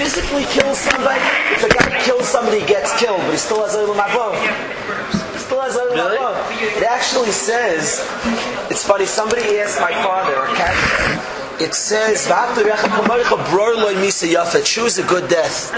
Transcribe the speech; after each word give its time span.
physically 0.00 0.44
kills 0.44 0.78
somebody, 0.78 1.20
if 1.52 1.62
a 1.62 1.68
guy 1.68 2.00
kills 2.00 2.26
somebody, 2.26 2.60
he 2.60 2.66
gets 2.66 2.88
killed, 2.98 3.20
but 3.20 3.32
he 3.32 3.36
still 3.36 3.62
has 3.62 3.76
Olam. 3.76 4.00
He 5.32 5.38
still 5.38 5.60
has 5.60 5.76
Olam 5.76 5.92
Really? 5.92 6.16
Haba. 6.16 6.78
It 6.78 6.84
actually 6.84 7.28
says, 7.28 8.00
it's 8.70 8.82
funny, 8.82 9.04
somebody 9.04 9.42
asked 9.60 9.78
my 9.78 9.92
father, 10.00 10.32
cat, 10.56 10.72
it 11.60 11.74
says, 11.74 12.26
"V'after 12.26 12.64
recha 12.64 12.88
kamoicha 12.96 13.36
bror 13.50 13.76
loy 13.76 13.92
misa 13.96 14.26
yafet." 14.32 14.64
Choose 14.64 14.96
a 14.96 15.02
good 15.02 15.28
death. 15.28 15.70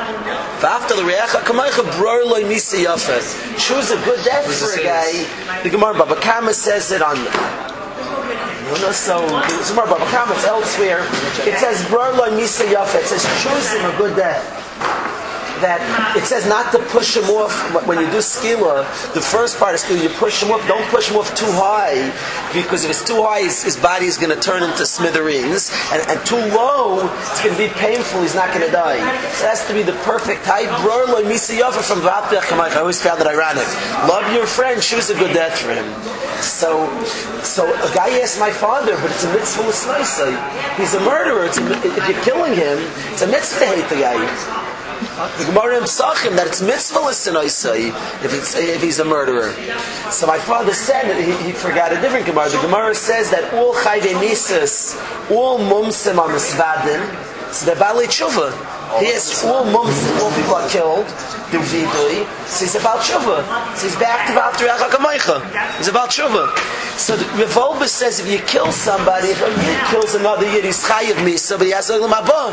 V'after 0.62 1.02
recha 1.02 1.43
kamoicha 1.43 1.82
bror 1.98 2.25
loy 2.25 2.45
misa 2.45 2.79
yafet. 2.84 3.27
Choose 3.59 3.91
a 3.91 3.98
good 4.04 4.23
death 4.25 4.46
for 4.46 4.79
a 4.79 4.84
guy. 4.84 5.11
The 5.64 5.70
Gemara 5.70 5.95
Baba 5.95 6.14
Kama 6.14 6.54
says 6.54 6.93
it 6.93 7.02
on. 7.02 7.18
So 8.93 9.20
the 9.20 9.64
Gemara 9.68 9.86
Baba 9.86 10.32
it's 10.32 10.45
elsewhere. 10.45 11.00
It 11.45 11.59
says 11.59 11.82
bror 11.91 12.16
loy 12.16 12.30
misa 12.30 12.64
yafet. 12.64 13.02
It 13.02 13.06
says 13.06 13.23
choose 13.43 13.73
him 13.73 13.84
a 13.84 13.96
good 13.98 14.16
death 14.16 14.62
that 15.62 15.80
it 16.16 16.24
says 16.24 16.46
not 16.46 16.73
to 16.73 16.78
push 16.91 17.16
him 17.16 17.24
off 17.30 17.55
when 17.87 17.98
you 17.98 18.06
do 18.10 18.18
skila. 18.18 18.84
The 19.14 19.20
first 19.20 19.59
part 19.59 19.74
of 19.74 19.80
skila, 19.80 20.02
you 20.02 20.10
push 20.10 20.42
him 20.42 20.50
off. 20.50 20.66
Don't 20.68 20.84
push 20.91 21.10
him 21.10 21.16
off 21.16 21.34
too 21.34 21.50
high 21.50 22.12
because 22.52 22.84
if 22.84 22.91
it's 22.91 23.04
too 23.04 23.23
high, 23.23 23.42
his, 23.42 23.62
his 23.62 23.77
body 23.77 24.06
is 24.06 24.18
going 24.18 24.34
to 24.34 24.40
turn 24.40 24.62
into 24.62 24.84
smithereens, 24.84 25.73
and, 25.92 26.02
and 26.10 26.18
too 26.27 26.42
low, 26.52 27.06
it's 27.30 27.42
going 27.42 27.54
to 27.54 27.62
be 27.62 27.73
painful. 27.80 28.20
He's 28.23 28.34
not 28.34 28.52
going 28.52 28.66
to 28.66 28.73
die. 28.73 28.98
So 29.32 29.46
it 29.46 29.48
has 29.48 29.66
to 29.68 29.74
be 29.74 29.82
the 29.82 29.96
perfect 30.04 30.45
height. 30.45 30.68
Bror 30.82 31.06
misa 31.24 31.56
yafa 31.59 31.82
from 31.82 32.02
I 32.60 32.74
always 32.76 33.01
found 33.01 33.20
it 33.20 33.26
ironic. 33.26 33.66
Love 34.09 34.32
your 34.32 34.46
friend, 34.46 34.82
choose 34.82 35.10
a 35.10 35.15
good 35.15 35.32
death 35.32 35.59
for 35.59 35.73
him. 35.73 35.87
So, 36.42 36.90
so 37.42 37.70
a 37.70 37.95
guy 37.95 38.18
asked 38.20 38.40
my 38.40 38.51
father, 38.51 38.96
but 38.96 39.10
it's 39.10 39.24
a 39.24 39.32
mitzvah. 39.32 39.62
He's 40.76 40.95
a 40.95 41.01
murderer. 41.01 41.45
A, 41.45 41.48
if 41.48 42.09
you're 42.09 42.23
killing 42.24 42.54
him, 42.54 42.79
it's 43.12 43.23
a 43.23 43.29
mitzvah 43.29 43.60
to 43.60 43.66
hate 43.66 43.88
the 43.88 43.96
guy. 43.96 44.71
The 45.38 45.45
Gemara 45.47 45.79
in 45.79 45.84
Psachim 45.84 46.37
that 46.37 46.47
it's 46.47 46.62
mitzvah 46.62 47.01
l'sinaisai 47.01 47.88
if 48.24 48.32
it's 48.32 48.54
if 48.57 48.82
he's 48.82 48.99
a 48.99 49.04
murderer. 49.04 49.52
So 50.10 50.26
my 50.26 50.38
father 50.38 50.73
said 50.74 51.04
that 51.09 51.18
he, 51.18 51.32
he 51.46 51.52
forgot 51.52 51.93
a 51.93 52.01
different 52.01 52.26
Gemara. 52.26 52.49
The 52.49 52.60
Gemara 52.63 52.95
says 52.95 53.30
that 53.30 53.52
all 53.54 53.74
chayde 53.74 54.15
nisas, 54.23 54.96
all 55.30 55.59
mumsim 55.59 56.18
are 56.18 56.29
misvadin. 56.29 57.02
So 57.52 57.66
they're 57.66 57.76
bali 57.76 58.07
tshuva. 58.07 58.52
He 59.01 59.07
has 59.13 59.45
all 59.45 59.65
mumsim, 59.65 60.21
all 60.23 60.32
people 60.32 60.54
are 60.54 60.68
killed. 60.68 61.07
The 61.52 61.59
vidui. 61.59 62.24
So 62.46 62.65
he's 62.65 62.76
about 62.76 63.01
tshuva. 63.01 63.45
So 63.76 63.87
he's 63.87 63.96
back 63.96 64.26
to 64.28 64.32
Valter 64.32 64.69
Kamaycha. 64.88 65.76
He's 65.78 65.88
about 65.88 66.10
tshuva. 66.10 66.48
So 66.97 67.16
the 67.16 67.25
Revolver 67.43 67.88
says 67.88 68.21
if 68.21 68.28
you 68.31 68.38
kill 68.47 68.71
somebody, 68.72 69.28
if 69.28 69.43
a 69.43 69.48
yid 69.48 69.81
kills 69.91 70.15
another 70.15 70.47
yid, 70.50 70.65
he's 70.65 70.82
chayiv 70.84 71.16
misa, 71.25 71.59
but 71.59 71.66
he 71.66 71.72
has 71.72 71.91
olam 71.91 72.10
haba. 72.10 72.53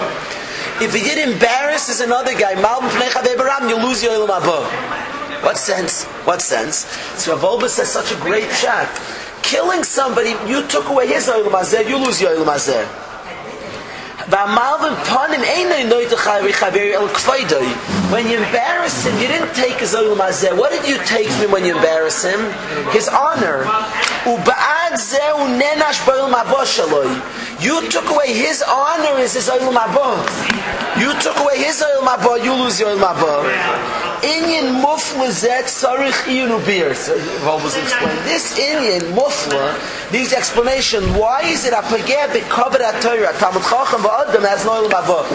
If 0.81 0.95
a 0.95 0.99
yid 0.99 1.17
embarrasses 1.17 1.99
another 1.99 2.31
guy, 2.31 2.55
Malbim 2.55 2.89
Pnei 2.89 3.09
Chavei 3.09 3.35
Baram, 3.35 3.67
you 3.69 3.75
lose 3.75 4.01
your 4.01 4.13
Olam 4.13 4.39
Haba. 4.39 5.43
What 5.43 5.57
sense? 5.57 6.05
What 6.23 6.41
sense? 6.41 6.85
So 7.21 7.37
Rav 7.37 7.69
says 7.69 7.91
such 7.91 8.13
a 8.13 8.15
great 8.15 8.49
shot. 8.51 8.87
Killing 9.43 9.83
somebody, 9.83 10.35
you 10.47 10.65
took 10.67 10.87
away 10.87 11.07
his 11.07 11.27
Olam 11.27 11.51
Hazeh, 11.51 11.87
you 11.87 11.97
lose 11.97 12.21
your 12.21 12.31
Hazeh. 12.45 12.87
V'amalvim 14.29 14.95
panim 15.09 15.43
einay 15.43 15.89
noite 15.89 16.15
chavei 16.15 16.51
chavei 16.51 16.93
el 16.93 17.07
kfaydoi. 17.09 17.67
When 18.11 18.29
you 18.29 18.37
embarrass 18.37 19.05
him, 19.05 19.17
you 19.19 19.27
didn't 19.27 19.53
take 19.55 19.73
his 19.79 19.95
olam 19.95 20.17
hazeh. 20.17 20.55
What 20.55 20.71
did 20.71 20.87
you 20.87 20.97
take 21.05 21.27
from 21.29 21.45
him 21.45 21.51
when 21.51 21.65
you 21.65 21.75
embarrass 21.75 22.23
him? 22.23 22.39
His 22.91 23.07
honor. 23.07 23.65
You 27.59 27.89
took 27.89 28.09
away 28.09 28.31
his 28.31 28.63
honor 28.63 29.19
is 29.19 29.33
his 29.33 29.49
olam 29.49 29.75
haba. 29.75 30.15
You 30.99 31.11
took 31.19 31.37
away 31.39 31.57
his 31.57 31.81
olam 31.81 32.07
haba, 32.07 32.41
you 32.41 32.53
lose 32.53 32.79
your 32.79 32.95
olam 32.95 33.13
haba. 33.13 33.43
Inyan 34.21 34.81
mufla 34.81 35.29
zet 35.29 35.65
sarich 35.65 36.23
iyun 36.23 36.57
ubir. 36.57 36.95
So 36.95 37.15
was 37.43 37.75
explaining. 37.75 38.23
This 38.23 38.57
Inyan 38.57 39.11
mufla 39.11 39.75
needs 40.11 40.31
explanation. 40.31 41.03
Why 41.15 41.41
is 41.41 41.65
it 41.65 41.73
a 41.73 41.81
pageh 41.83 42.31
bekovet 42.31 42.79
ha-Torah? 42.79 43.33
Talmud 43.39 43.63
Chacham 43.63 44.01
v'adam 44.03 44.47
has 44.47 44.63
no 44.63 44.83
olam 44.83 44.91
haba. 44.91 45.25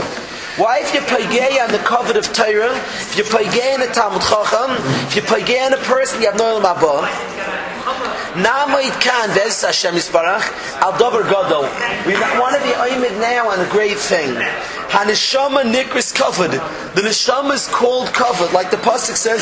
Why 0.58 0.78
if 0.78 0.94
you 0.94 1.00
pagay 1.00 1.62
on 1.62 1.72
the 1.72 1.78
covet 1.78 2.16
of 2.16 2.32
Torah, 2.32 2.72
if 2.72 3.18
you 3.18 3.24
pagay 3.24 3.74
in 3.74 3.82
a 3.82 3.92
Talmud 3.92 4.22
Chacham, 4.22 4.70
if 5.08 5.16
you 5.16 5.22
pagay 5.22 5.66
in 5.66 5.74
a 5.74 5.82
person, 5.84 6.22
you 6.22 6.30
have 6.30 6.38
no 6.38 6.58
olam 6.58 6.74
haba. 6.74 8.13
Namoid 8.34 9.00
kan 9.00 9.30
ves 9.30 9.62
Hashem 9.62 9.94
Yisparach 9.94 10.42
al 10.82 10.98
dover 10.98 11.22
gadol. 11.22 11.62
We 12.04 12.14
want 12.40 12.56
to 12.56 12.62
be 12.62 12.74
oimid 12.74 13.20
now 13.20 13.48
on 13.48 13.60
a 13.60 13.70
great 13.70 13.96
thing. 13.96 14.34
Haneshama 14.90 15.62
nikris 15.62 16.12
covered. 16.12 16.50
The 16.50 17.02
neshama 17.02 17.54
is 17.54 17.68
called 17.68 18.08
covered, 18.12 18.52
like 18.52 18.72
the 18.72 18.76
pasuk 18.76 19.16
says, 19.16 19.40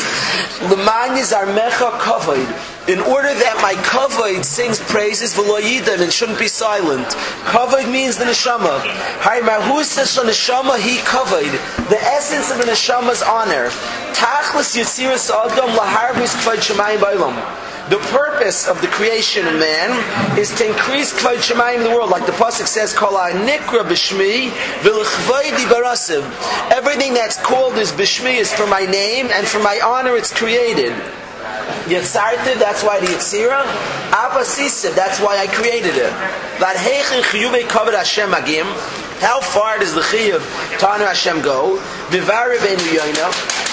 "Lemanyis 0.69 1.35
are 1.35 1.47
mecha 1.47 1.99
covered." 1.99 2.47
In 2.87 2.99
order 2.99 3.33
that 3.33 3.57
my 3.61 3.73
kavod 3.81 4.45
sings 4.45 4.79
praises 4.79 5.33
v'loyidim 5.33 6.01
and 6.01 6.13
shouldn't 6.13 6.37
be 6.37 6.47
silent. 6.47 7.07
Kavod 7.45 7.89
means 7.89 8.17
the 8.17 8.25
neshama. 8.25 8.77
Says 9.83 10.15
the 10.15 10.21
neshama 10.21 10.77
he 10.77 10.97
kavod. 10.99 11.49
The 11.89 12.01
essence 12.03 12.51
of 12.51 12.57
the 12.59 12.65
neshama's 12.65 13.23
honor. 13.23 13.69
Tachlis 14.13 14.75
yitziras 14.77 15.31
adam 15.31 15.71
laharbis 15.71 16.35
kvod 16.43 16.59
shemayim 16.61 16.99
bailam. 16.99 17.35
The 17.89 17.97
purpose 17.97 18.65
of 18.65 18.79
the 18.79 18.87
creation 18.87 19.45
of 19.45 19.55
man 19.59 20.39
is 20.39 20.55
to 20.55 20.65
increase 20.65 21.11
Kvod 21.13 21.43
Shemayim 21.43 21.79
in 21.79 21.83
the 21.83 21.89
world. 21.89 22.09
Like 22.09 22.25
the 22.25 22.31
Pasuk 22.31 22.65
says, 22.65 22.93
Kol 22.93 23.11
nikra 23.11 23.83
b'shmi 23.83 24.47
v'lechvaydi 24.79 25.65
barasiv. 25.67 26.23
Everything 26.71 27.13
that's 27.13 27.35
called 27.41 27.77
is 27.77 27.91
b'shmi 27.91 28.35
is 28.35 28.53
for 28.53 28.65
my 28.67 28.85
name 28.85 29.27
and 29.33 29.45
for 29.45 29.59
my 29.59 29.81
honor 29.83 30.15
it's 30.15 30.33
created. 30.33 30.93
Yetzartiv, 31.91 32.57
that's 32.57 32.83
why 32.83 33.01
the 33.01 33.07
Yetzira. 33.07 33.63
Abbasisiv, 34.11 34.95
that's 34.95 35.19
why 35.19 35.37
I 35.37 35.47
created 35.47 35.95
it. 35.95 36.13
That 36.63 36.77
heichin 36.77 37.21
chiyuve 37.23 37.63
kavod 37.63 37.95
Hashem 37.95 38.33
agim. 38.33 38.67
How 39.19 39.41
far 39.41 39.77
does 39.79 39.93
the 39.93 40.01
chiyuv 40.01 40.39
Tanu 40.79 41.05
Hashem 41.05 41.41
go? 41.41 41.77
Vivari 42.07 42.57
benu 42.59 43.72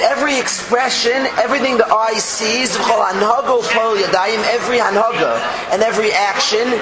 every 0.00 0.38
expression, 0.38 1.26
everything 1.38 1.78
the 1.78 1.86
eye 1.86 2.18
sees, 2.18 2.76
every 2.76 4.78
hanhaga 4.78 5.40
and 5.72 5.82
every 5.82 6.12
action, 6.12 6.78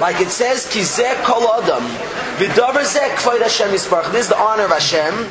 like 0.00 0.20
it 0.20 0.30
says 0.30 0.66
this 4.12 4.22
is 4.22 4.28
the 4.28 4.38
honor 4.38 4.64
of 4.64 4.70
Hashem 4.70 5.26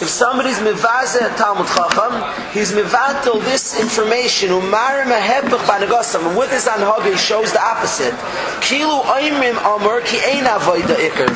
if 0.00 0.08
somebody's 0.08 0.58
mevazeh 0.58 1.36
Talmud 1.36 1.66
Chacham, 1.66 2.12
he's 2.52 2.72
mevatel 2.72 3.42
this 3.44 3.80
information. 3.80 4.50
With 4.54 6.50
his 6.50 6.66
anhaga, 6.66 7.10
he 7.10 7.16
shows 7.16 7.52
the 7.52 7.60
opposite. 7.60 8.14
Kilu 8.60 9.02
oimrim 9.02 9.56
amur 9.64 10.00
ki 10.02 10.18
ein 10.24 10.44
avoida 10.44 10.94
ikr. 10.94 11.28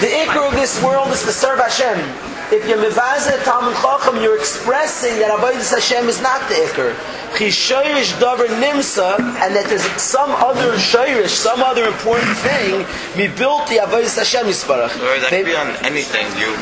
The 0.00 0.06
ikr 0.06 0.48
of 0.48 0.54
this 0.54 0.82
world 0.82 1.08
is 1.08 1.22
to 1.22 1.32
serve 1.32 1.58
Hashem. 1.60 2.25
If 2.52 2.68
you're 2.68 2.78
mevazeh 2.78 3.42
Talmud 3.42 3.74
Chacham, 3.82 4.22
you're 4.22 4.38
expressing 4.38 5.18
that 5.18 5.36
avodas 5.36 5.74
Hashem 5.74 6.08
is 6.08 6.22
not 6.22 6.48
the 6.48 6.54
ikr. 6.54 6.94
Chishoyish 7.34 8.14
davar 8.22 8.46
nimsa, 8.62 9.18
and 9.42 9.50
that 9.56 9.66
there's 9.66 9.82
some 10.00 10.30
other 10.30 10.78
shoyish, 10.78 11.34
some 11.34 11.60
other 11.60 11.84
important 11.84 12.36
thing, 12.38 12.86
me 13.18 13.26
built 13.26 13.66
the 13.66 13.82
avodas 13.82 14.16
Hashem 14.16 14.46
yisparach. 14.46 14.94
Or 14.94 15.18
that 15.20 15.30
could 15.30 15.44
be 15.44 15.56
on 15.56 15.74
anything. 15.84 16.24
You 16.38 16.54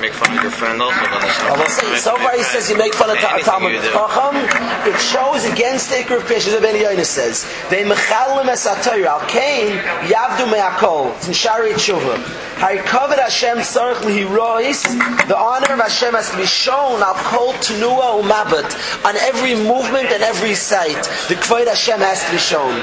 make 0.00 0.14
fun 0.14 0.32
of 0.38 0.42
your 0.42 0.50
friend 0.50 0.80
also. 0.80 0.96
I 0.96 1.52
will 1.58 1.68
say, 1.68 1.96
so 1.96 2.16
far 2.16 2.34
he 2.34 2.42
says 2.42 2.70
you 2.70 2.78
make 2.78 2.94
fun 2.94 3.10
of 3.10 3.18
Ta- 3.18 3.36
Talmud 3.44 3.76
Chacham. 3.76 4.40
It 4.88 4.98
shows 4.98 5.44
against 5.44 5.90
the 5.90 5.96
Iker 5.96 6.16
of 6.16 6.26
Pish, 6.26 6.48
as 6.48 6.58
Ben 6.62 6.74
Yonis 6.80 7.12
says. 7.12 7.44
They 7.68 7.84
mechalim 7.84 8.48
es 8.48 8.66
atayr 8.66 9.04
al 9.04 9.20
kain 9.28 9.76
yavdu 10.08 10.50
me'akol. 10.50 11.14
It's 11.16 11.28
in 11.28 11.34
Shari 11.34 11.72
Tshuva. 11.72 12.16
Harikavod 12.60 13.18
Hashem 13.18 13.56
tzarech 13.58 14.02
lihirois. 14.04 14.84
The 15.28 15.36
honor 15.36 15.72
of 15.72 15.80
Hashem 15.80 16.12
has 16.12 16.30
to 16.30 16.36
be 16.36 16.44
shown 16.44 17.02
al 17.02 17.14
kol 17.14 17.54
tenua 17.54 18.20
u'mabot 18.20 18.68
on 19.04 19.16
every 19.16 19.54
movement 19.54 20.12
and 20.12 20.22
every 20.22 20.54
sight. 20.54 21.02
The 21.28 21.36
kvod 21.36 21.68
Hashem 21.68 22.00
has 22.00 22.22
to 22.26 22.32
be 22.32 22.36
shown. 22.36 22.80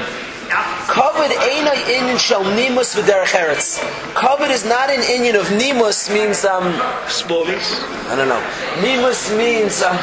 Covered 0.88 1.30
ain't 1.30 1.68
a 1.68 1.76
inyan 1.94 2.18
shall 2.18 2.42
nimus 2.42 2.96
v'derech 2.96 3.38
eretz. 3.38 3.78
Covered 4.14 4.50
is 4.50 4.64
not 4.64 4.90
an 4.90 5.00
inyan 5.02 5.38
of 5.38 5.46
nimus 5.52 6.10
means 6.10 6.44
um 6.44 6.72
Smoothies. 7.06 7.78
I 8.10 8.16
don't 8.16 8.28
know. 8.28 8.42
Nimus 8.82 9.30
means 9.36 9.82
um, 9.82 9.96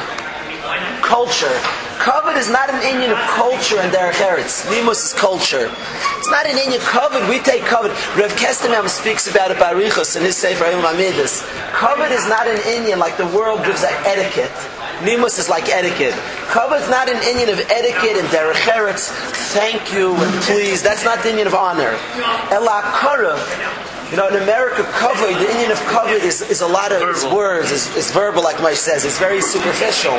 culture. 1.01 1.53
Covered 1.99 2.37
is 2.37 2.49
not 2.49 2.69
an 2.69 2.81
Indian 2.83 3.11
of 3.11 3.17
culture 3.33 3.79
and 3.79 3.91
derech 3.91 4.19
eretz. 4.19 4.69
Nimus 4.69 5.05
is 5.05 5.13
culture. 5.13 5.71
It's 6.17 6.29
not 6.29 6.45
an 6.45 6.57
Indian 6.57 6.81
covered. 6.81 7.27
We 7.29 7.39
take 7.39 7.63
covered. 7.63 7.91
Rev 8.17 8.31
Kestemam 8.35 8.89
speaks 8.89 9.29
about 9.29 9.51
it 9.51 9.59
by 9.59 9.71
Riches 9.71 10.15
in 10.15 10.23
his 10.23 10.35
Sefer 10.35 10.65
Ilm 10.65 10.83
Amidus. 10.83 11.45
Covered 11.71 12.11
is 12.11 12.27
not 12.27 12.47
an 12.47 12.59
Indian 12.67 12.99
like 12.99 13.17
the 13.17 13.27
world 13.27 13.63
gives 13.65 13.83
an 13.83 13.93
etiquette. 14.05 14.51
Nimus 15.03 15.39
is 15.39 15.49
like 15.49 15.69
etiquette. 15.69 16.13
Covered 16.47 16.81
is 16.81 16.89
not 16.89 17.09
an 17.09 17.21
Indian 17.23 17.49
of 17.49 17.59
etiquette 17.71 18.17
and 18.17 18.27
derech 18.29 18.65
eretz. 18.69 19.09
Thank 19.53 19.93
you 19.93 20.15
and 20.15 20.33
please. 20.43 20.83
That's 20.83 21.03
not 21.03 21.23
the 21.23 21.29
Indian 21.29 21.47
of 21.47 21.55
honor. 21.55 21.97
Ela 22.51 22.81
kara 23.01 23.35
you 24.11 24.17
know, 24.17 24.27
in 24.27 24.35
America, 24.41 24.83
covered, 24.93 25.33
the 25.33 25.49
Indian 25.51 25.71
of 25.71 25.79
covered 25.85 26.21
is, 26.21 26.41
is 26.41 26.61
a 26.61 26.67
lot 26.67 26.91
of 26.91 27.01
words, 27.33 27.71
is, 27.71 27.93
is 27.95 28.11
verbal, 28.11 28.43
like 28.43 28.61
Mike 28.61 28.75
says. 28.77 29.03
It's 29.03 29.17
very 29.17 29.41
superficial. 29.41 30.13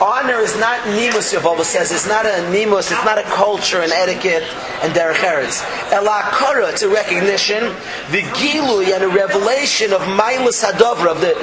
Honor 0.00 0.40
is 0.40 0.58
not 0.58 0.84
nimus, 0.88 1.32
Yehovah 1.32 1.62
says. 1.62 1.92
It's 1.92 2.06
not 2.06 2.26
a 2.26 2.50
nimus, 2.50 2.90
it's 2.90 3.04
not 3.04 3.18
a 3.18 3.22
culture 3.22 3.80
and 3.80 3.92
etiquette 3.92 4.42
and 4.82 4.92
derech 4.92 5.22
eretz. 5.22 5.62
Elakara, 5.90 6.70
it's 6.72 6.82
a 6.82 6.88
recognition, 6.88 7.62
the 8.10 8.22
gilui 8.34 8.92
and 8.92 9.04
a 9.04 9.08
revelation 9.08 9.92
of 9.92 10.00
milus 10.02 10.64
hadovra, 10.64 11.12
of 11.12 11.20
the 11.20 11.34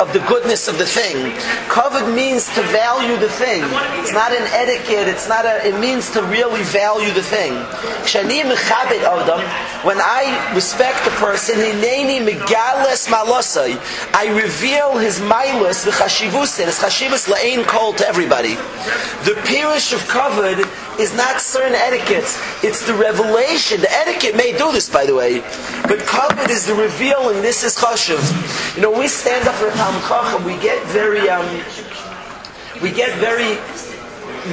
of 0.00 0.12
the 0.12 0.20
goodness 0.28 0.68
of 0.68 0.78
the 0.78 0.86
thing. 0.86 1.34
Covered 1.68 2.14
means 2.14 2.46
to 2.54 2.62
value 2.70 3.16
the 3.16 3.28
thing. 3.28 3.62
It's 3.98 4.12
not 4.12 4.30
an 4.30 4.46
etiquette, 4.54 5.08
it's 5.08 5.28
not 5.28 5.44
a, 5.44 5.66
it 5.66 5.78
means 5.80 6.10
to 6.12 6.22
really 6.22 6.62
value 6.62 7.12
the 7.12 7.22
thing. 7.22 7.54
When 9.82 9.98
I 10.00 10.52
respect 10.54 11.04
the 11.04 11.10
person, 11.18 11.56
I 14.14 14.26
reveal 14.32 14.98
his 14.98 15.18
milus, 15.20 15.84
the 15.84 15.90
chashivusin, 15.90 16.66
his 16.66 16.78
chashivus 16.78 17.28
la'ain 17.28 17.66
kol 17.66 17.95
to 17.98 18.08
everybody. 18.08 18.54
The 19.24 19.34
pirish 19.44 19.92
of 19.92 20.06
covered 20.08 20.64
is 21.00 21.14
not 21.14 21.40
certain 21.40 21.74
etiquettes. 21.74 22.40
It's 22.62 22.86
the 22.86 22.94
revelation. 22.94 23.80
The 23.80 23.90
etiquette 23.90 24.36
may 24.36 24.56
do 24.56 24.72
this, 24.72 24.88
by 24.88 25.06
the 25.06 25.14
way, 25.14 25.40
but 25.88 26.00
covered 26.00 26.50
is 26.50 26.66
the 26.66 26.74
revealing. 26.74 27.42
This 27.42 27.64
is 27.64 27.76
chashiv. 27.76 28.20
You 28.76 28.82
know, 28.82 28.90
we 28.90 29.08
stand 29.08 29.48
up 29.48 29.54
for 29.54 29.70
Talmud 29.70 30.02
Chacham, 30.02 30.44
we 30.44 30.56
get 30.62 30.84
very, 30.88 31.28
um, 31.28 31.46
we 32.82 32.90
get 32.90 33.16
very 33.18 33.56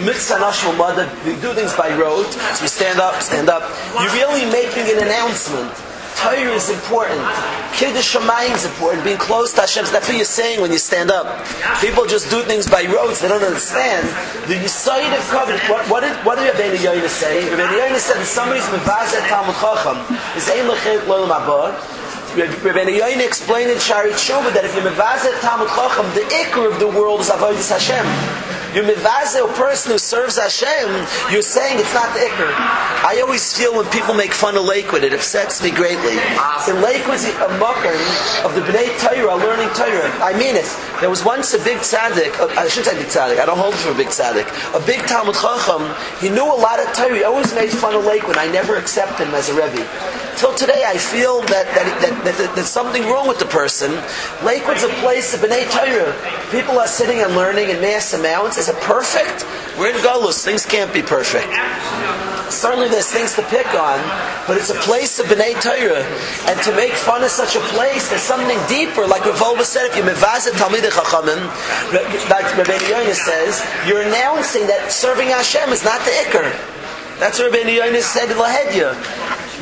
mitzanashul 0.02 0.78
mother. 0.78 1.10
We 1.26 1.40
do 1.40 1.54
things 1.54 1.76
by 1.76 1.96
rote. 1.96 2.32
So 2.32 2.64
you 2.64 2.68
stand 2.68 3.00
up, 3.00 3.22
stand 3.22 3.50
up. 3.50 3.64
You're 4.00 4.14
really 4.14 4.50
making 4.52 4.90
an 4.90 5.04
announcement. 5.04 5.72
Torah 6.24 6.56
is 6.56 6.70
important. 6.70 7.20
Kiddush 7.76 8.16
Shamayim 8.16 8.56
is 8.56 8.64
important. 8.64 9.04
Being 9.04 9.18
close 9.18 9.52
to 9.54 9.62
Hashem. 9.62 9.84
That's 9.92 10.08
what 10.08 10.16
you're 10.16 10.24
saying 10.24 10.62
when 10.62 10.72
you 10.72 10.78
stand 10.78 11.12
up. 11.12 11.28
People 11.82 12.06
just 12.06 12.30
do 12.30 12.42
things 12.44 12.66
by 12.66 12.86
roads. 12.86 13.20
They 13.20 13.28
don't 13.28 13.44
understand. 13.44 14.08
The 14.48 14.56
Yisayid 14.56 15.12
of 15.12 15.24
covenant. 15.28 15.68
What, 15.70 15.84
what 15.90 16.00
did 16.00 16.16
what 16.26 16.40
did 16.40 16.54
Rabbeinu 16.56 16.80
Yoina 16.80 17.10
say? 17.10 17.44
Rabbeinu 17.50 17.76
Yoina 17.76 18.00
said 18.00 18.18
that 18.24 18.26
somebody's 18.26 18.64
mevazet 18.72 19.28
Talmud 19.28 19.56
Chacham 19.60 20.00
is 20.38 20.48
ein 20.48 20.64
lechet 20.64 21.08
lo 21.08 21.28
mabod. 21.28 21.76
Rabbeinu 22.40 23.00
Yoina 23.00 23.26
explained 23.28 23.72
in 23.72 23.80
Shari 23.80 24.12
Tshuva 24.12 24.54
that 24.54 24.64
if 24.64 24.74
you're 24.76 24.86
mevazet 24.86 25.42
Talmud 25.42 25.68
Chacham, 25.76 26.08
the 26.16 26.24
ikr 26.32 26.72
of 26.72 26.80
the 26.80 26.88
world 26.88 27.20
is 27.20 27.30
avodas 27.30 27.68
Hashem. 27.68 28.08
You're 28.74 28.86
mivaze 28.86 29.38
a 29.38 29.54
person 29.54 29.92
who 29.92 30.00
serves 30.00 30.40
Hashem, 30.40 30.90
you're 31.32 31.44
saying 31.44 31.78
it's 31.78 31.94
not 31.94 32.12
the 32.16 32.22
ikr. 32.22 32.50
I 33.06 33.22
always 33.22 33.56
feel 33.56 33.76
when 33.76 33.86
people 33.92 34.16
make 34.16 34.34
fun 34.34 34.58
of 34.58 34.66
Lakewood, 34.66 35.04
it 35.04 35.14
upsets 35.14 35.62
me 35.62 35.70
greatly. 35.70 36.18
In 36.68 36.82
Lakewood's 36.82 37.26
a 37.26 37.58
mucker 37.62 37.94
of 38.42 38.56
the 38.56 38.62
Bnei 38.62 38.90
Torah 38.98 39.36
learning 39.36 39.70
Torah. 39.76 40.10
I 40.26 40.34
mean 40.40 40.56
it. 40.56 40.66
There 41.02 41.10
was 41.12 41.24
once 41.24 41.54
a 41.54 41.60
big 41.60 41.78
tzaddik, 41.86 42.40
uh, 42.40 42.48
I 42.58 42.68
shouldn't 42.68 42.88
say 42.88 42.98
big 42.98 43.14
tzaddik, 43.14 43.40
I 43.40 43.46
don't 43.46 43.60
hold 43.60 43.76
for 43.76 43.92
a 43.92 43.96
big 43.96 44.08
tzaddik, 44.08 44.50
a 44.74 44.84
big 44.86 45.06
Talmud 45.06 45.36
Chacham, 45.36 45.94
he 46.20 46.30
knew 46.30 46.46
a 46.46 46.58
lot 46.58 46.80
of 46.80 46.92
Torah, 46.94 47.16
he 47.16 47.24
always 47.24 47.54
made 47.54 47.70
fun 47.70 47.94
of 47.94 48.06
Lakewood, 48.06 48.38
I 48.38 48.50
never 48.52 48.78
accept 48.78 49.20
him 49.20 49.36
as 49.36 49.50
a 49.50 49.54
Rebbe. 49.54 49.86
Till 50.38 50.54
today 50.56 50.84
I 50.86 50.98
feel 50.98 51.42
that, 51.42 51.66
that, 51.76 52.02
that, 52.02 52.24
that, 52.24 52.38
that 52.38 52.56
there's 52.56 52.68
something 52.68 53.04
wrong 53.04 53.28
with 53.28 53.40
the 53.40 53.46
person. 53.46 53.92
Lakewood's 54.44 54.84
a 54.84 54.90
place 55.02 55.34
of 55.34 55.42
Bnei 55.42 55.70
Torah. 55.70 56.12
People 56.52 56.80
are 56.80 56.88
sitting 56.88 57.20
and 57.22 57.36
learning 57.36 57.70
in 57.70 57.80
mass 57.82 58.14
amounts. 58.14 58.58
Is 58.58 58.70
it 58.70 58.76
perfect? 58.82 59.46
We're 59.78 59.90
in 59.90 60.02
Golus. 60.04 60.44
Things 60.44 60.66
can't 60.66 60.94
be 60.94 61.02
perfect. 61.02 61.48
Certainly 62.52 62.90
there's 62.90 63.10
things 63.10 63.34
to 63.36 63.42
pick 63.50 63.68
on, 63.74 63.98
but 64.46 64.58
it's 64.58 64.70
a 64.70 64.78
place 64.86 65.18
of 65.20 65.26
B'nai 65.28 65.58
Torah. 65.62 66.06
And 66.46 66.62
to 66.62 66.76
make 66.76 66.94
fun 66.94 67.24
of 67.24 67.32
such 67.32 67.56
a 67.56 67.64
place, 67.74 68.10
there's 68.10 68.22
something 68.22 68.60
deeper. 68.68 69.08
Like 69.08 69.26
Rav 69.26 69.66
said, 69.66 69.90
if 69.90 69.98
you 69.98 70.04
mevazet 70.04 70.54
Talmidei 70.60 70.92
Chachamim, 70.92 71.42
like 72.30 72.46
Rabbeinu 72.54 72.94
Yonis 72.94 73.22
says, 73.26 73.66
you're 73.88 74.02
announcing 74.02 74.68
that 74.68 74.92
serving 74.92 75.30
Hashem 75.30 75.70
is 75.70 75.84
not 75.84 76.00
the 76.06 76.12
Iker. 76.28 76.46
That's 77.20 77.40
what 77.40 77.52
Rabbeinu 77.54 77.80
Yonis 77.80 78.04
said 78.04 78.30
in 78.30 78.38
Lahedya. 78.38 78.94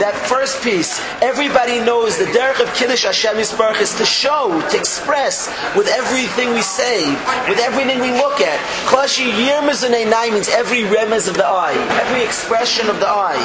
That 0.01 0.18
first 0.18 0.63
piece, 0.63 0.98
everybody 1.21 1.77
knows 1.77 2.18
the 2.18 2.25
derech 2.25 2.57
of 2.57 2.74
Kiddush 2.74 3.06
Hashem 3.06 3.38
Yisbarach 3.38 3.80
is 3.80 3.94
to 4.01 4.06
show, 4.06 4.50
to 4.71 4.75
express 4.75 5.45
with 5.77 5.86
everything 5.94 6.57
we 6.57 6.65
say, 6.65 7.06
with 7.45 7.62
everything 7.62 8.01
we 8.01 8.09
look 8.09 8.42
at. 8.42 8.57
Klashi 8.89 9.30
Yirmaz 9.30 9.86
and 9.86 9.94
Einai 9.94 10.33
means 10.33 10.50
every 10.50 10.81
remez 10.89 11.30
of 11.30 11.38
the 11.38 11.45
eye, 11.45 11.77
every 12.01 12.25
expression 12.25 12.89
of 12.89 13.00
the 13.00 13.06
eye. 13.06 13.38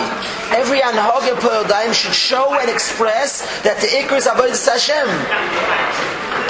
Every 0.48 0.80
Anhoga 0.80 1.36
Poyodaim 1.36 1.92
should 1.92 2.14
show 2.14 2.58
and 2.58 2.70
express 2.70 3.44
that 3.60 3.76
the 3.84 3.88
Iker 3.92 4.16
is 4.16 4.24
Avodah 4.24 4.56
Hashem. 4.56 5.04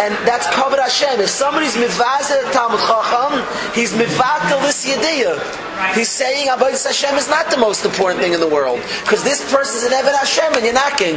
And 0.06 0.14
that's 0.23 0.47
covered 0.55 0.79
Hashem. 0.79 1.19
If 1.19 1.31
somebody's 1.31 1.75
mivazeh 1.75 2.53
Talmud 2.53 2.79
Chacham, 2.79 3.43
he's 3.75 3.91
mivatel 3.93 4.62
this 4.62 4.87
yediyah. 4.87 5.66
He's 5.94 6.08
saying 6.08 6.49
Avodah 6.49 6.82
Hashem 6.82 7.14
is 7.17 7.28
not 7.28 7.50
the 7.50 7.56
most 7.56 7.84
important 7.84 8.20
thing 8.20 8.32
in 8.32 8.40
the 8.40 8.49
world. 8.49 8.81
Because 9.02 9.23
this 9.23 9.40
person's 9.52 9.84
an 9.84 9.93
Evan 9.93 10.14
Hashem 10.14 10.55
and 10.55 10.64
you're 10.64 10.75
knocking. 10.75 11.17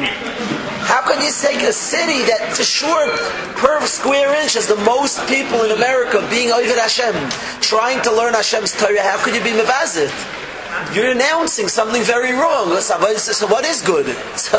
How 0.89 1.01
can 1.01 1.21
you 1.21 1.31
take 1.31 1.61
a 1.61 1.73
city 1.73 2.23
that 2.25 2.55
for 2.55 2.63
sure 2.63 3.15
per 3.55 3.85
square 3.85 4.33
inch 4.41 4.53
has 4.55 4.67
the 4.67 4.75
most 4.77 5.25
people 5.27 5.63
in 5.63 5.71
America 5.71 6.25
being 6.29 6.51
Ovid 6.51 6.77
Hashem, 6.77 7.13
trying 7.61 8.01
to 8.03 8.11
learn 8.11 8.33
Hashem's 8.33 8.73
Torah? 8.73 9.01
How 9.01 9.23
could 9.23 9.35
you 9.35 9.43
be 9.43 9.51
mivazeh? 9.51 10.09
You're 10.93 11.11
announcing 11.11 11.67
something 11.67 12.03
very 12.03 12.33
wrong. 12.33 12.75
So 12.81 12.97
what 13.47 13.65
is 13.65 13.81
good? 13.81 14.15
So 14.39 14.57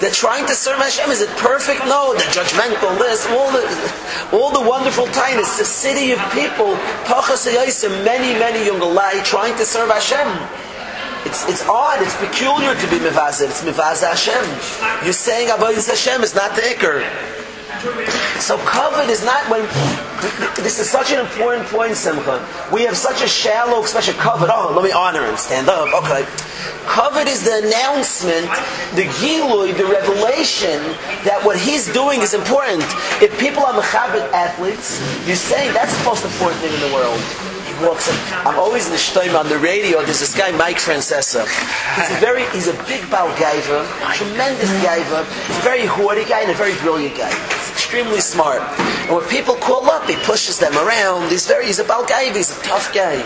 they're 0.00 0.10
trying 0.10 0.46
to 0.46 0.54
serve 0.54 0.78
Hashem. 0.78 1.10
Is 1.10 1.22
it 1.22 1.30
perfect? 1.38 1.80
No. 1.86 2.12
The 2.12 2.26
judgmental 2.34 2.98
list, 2.98 3.28
all 3.30 3.50
the, 3.52 3.62
all 4.36 4.50
the 4.52 4.68
wonderful 4.68 5.06
time. 5.06 5.38
It's 5.38 5.58
a 5.60 5.64
city 5.64 6.12
of 6.12 6.18
people, 6.32 6.76
many, 8.04 8.38
many 8.38 8.66
young 8.66 8.80
alai 8.80 9.24
trying 9.24 9.56
to 9.56 9.64
serve 9.64 9.88
Hashem. 9.88 10.28
It's, 11.26 11.48
it's 11.48 11.62
odd, 11.68 12.02
it's 12.02 12.16
peculiar 12.16 12.74
to 12.74 12.86
be 12.90 12.96
mivazeh. 12.96 13.48
It's 13.48 13.62
mivazeh 13.62 14.08
Hashem. 14.08 15.04
You're 15.04 15.12
saying 15.12 15.48
Avodah 15.48 15.86
Hashem 15.86 16.22
is 16.22 16.34
not 16.34 16.54
the 16.56 16.62
ikr. 16.62 17.04
So 18.40 18.58
covered 18.58 19.08
is 19.08 19.24
not 19.24 19.48
when 19.50 19.62
this 20.62 20.78
is 20.78 20.88
such 20.88 21.12
an 21.12 21.20
important 21.20 21.66
point, 21.68 21.96
Simcha. 21.96 22.44
We 22.72 22.82
have 22.82 22.96
such 22.96 23.22
a 23.22 23.28
shallow, 23.28 23.82
special 23.84 24.14
covered. 24.14 24.50
Oh, 24.52 24.72
let 24.74 24.84
me 24.84 24.92
honor 24.92 25.24
him. 25.24 25.36
Stand 25.36 25.68
up. 25.68 25.88
Okay. 26.02 26.26
Covered 26.86 27.28
is 27.28 27.44
the 27.44 27.58
announcement, 27.58 28.48
the 28.96 29.06
gilui, 29.20 29.76
the 29.76 29.86
revelation 29.86 30.80
that 31.24 31.40
what 31.44 31.58
he's 31.58 31.92
doing 31.92 32.20
is 32.20 32.34
important. 32.34 32.82
If 33.22 33.38
people 33.38 33.64
are 33.64 33.74
mechabit 33.74 34.30
athletes, 34.32 34.98
you're 35.26 35.36
saying 35.36 35.72
that's 35.72 35.96
the 35.98 36.04
most 36.04 36.24
important 36.24 36.60
thing 36.60 36.74
in 36.74 36.80
the 36.80 36.94
world. 36.94 37.20
I'm 37.80 38.58
always 38.58 38.84
in 38.86 38.92
the 38.92 38.98
shtoim 38.98 39.38
on 39.38 39.48
the 39.48 39.56
radio. 39.56 40.04
There's 40.04 40.20
this 40.20 40.36
guy, 40.36 40.50
Mike 40.50 40.76
Francesa. 40.76 41.48
He's 41.96 42.10
a 42.10 42.20
very, 42.20 42.44
he's 42.50 42.68
a 42.68 42.74
big 42.84 43.00
tremendous 43.08 44.70
gaiva. 44.84 45.24
He's 45.46 45.56
a 45.56 45.62
very 45.62 45.86
hoardy 45.88 46.28
guy 46.28 46.42
and 46.42 46.50
a 46.50 46.54
very 46.54 46.74
brilliant 46.80 47.16
guy. 47.16 47.32
Extremely 47.90 48.20
smart. 48.20 48.62
And 49.08 49.16
when 49.16 49.28
people 49.28 49.56
call 49.56 49.90
up, 49.90 50.08
he 50.08 50.14
pushes 50.22 50.60
them 50.60 50.72
around. 50.74 51.28
He's 51.28 51.48
very, 51.48 51.66
he's 51.66 51.80
a 51.80 51.84
balgaiva. 51.84 52.36
He's 52.36 52.56
a 52.56 52.62
tough 52.62 52.94
guy. 52.94 53.18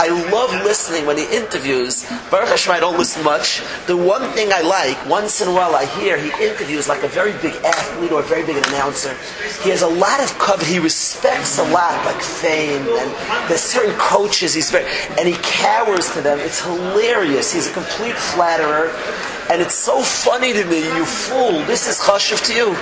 I 0.00 0.08
love 0.32 0.50
listening 0.64 1.06
when 1.06 1.16
he 1.16 1.32
interviews. 1.32 2.04
Baruch 2.28 2.48
Hashem, 2.48 2.72
I 2.72 2.80
don't 2.80 2.98
listen 2.98 3.22
much. 3.22 3.62
The 3.86 3.96
one 3.96 4.28
thing 4.32 4.52
I 4.52 4.62
like, 4.62 4.98
once 5.08 5.40
in 5.40 5.46
a 5.46 5.54
while 5.54 5.76
I 5.76 5.84
hear, 5.84 6.18
he 6.18 6.26
interviews 6.44 6.88
like 6.88 7.04
a 7.04 7.08
very 7.08 7.30
big 7.34 7.54
athlete 7.62 8.10
or 8.10 8.18
a 8.18 8.24
very 8.24 8.44
big 8.44 8.56
announcer. 8.66 9.16
He 9.62 9.70
has 9.70 9.82
a 9.82 9.88
lot 9.88 10.18
of 10.20 10.36
cover. 10.40 10.64
He 10.64 10.80
respects 10.80 11.60
a 11.60 11.70
lot, 11.70 12.04
like 12.04 12.20
fame, 12.20 12.82
and 12.82 13.48
there's 13.48 13.60
certain 13.60 13.94
coaches. 13.96 14.54
He's 14.54 14.72
very, 14.72 14.90
and 15.20 15.28
he 15.28 15.34
cowers 15.34 16.12
to 16.14 16.20
them. 16.20 16.40
It's 16.40 16.60
hilarious. 16.64 17.52
He's 17.52 17.70
a 17.70 17.72
complete 17.72 18.16
flatterer. 18.16 18.90
And 19.50 19.60
it's 19.60 19.74
so 19.74 20.00
funny 20.00 20.52
to 20.52 20.64
me, 20.64 20.78
you 20.96 21.04
fool, 21.04 21.62
this 21.66 21.86
is 21.86 21.98
chashiv 22.00 22.44
to 22.46 22.54
you. 22.54 22.74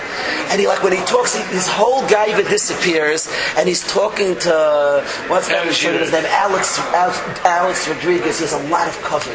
And 0.51 0.61
he 0.61 0.69
like, 0.69 0.83
when 0.83 0.93
he 0.93 1.05
talks, 1.05 1.35
he, 1.35 1.43
his 1.53 1.67
whole 1.67 2.03
gaiva 2.03 2.49
disappears, 2.49 3.29
and 3.57 3.69
he's 3.69 3.87
talking 3.87 4.39
to, 4.41 5.05
what's 5.29 5.49
that 5.49 5.67
his 5.67 6.13
name, 6.13 6.25
Alex, 6.27 6.79
Alex, 6.79 7.19
Alex 7.45 7.89
Rodriguez, 7.89 8.39
he 8.39 8.45
has 8.45 8.53
a 8.53 8.69
lot 8.69 8.87
of 8.87 8.97
cover. 9.03 9.35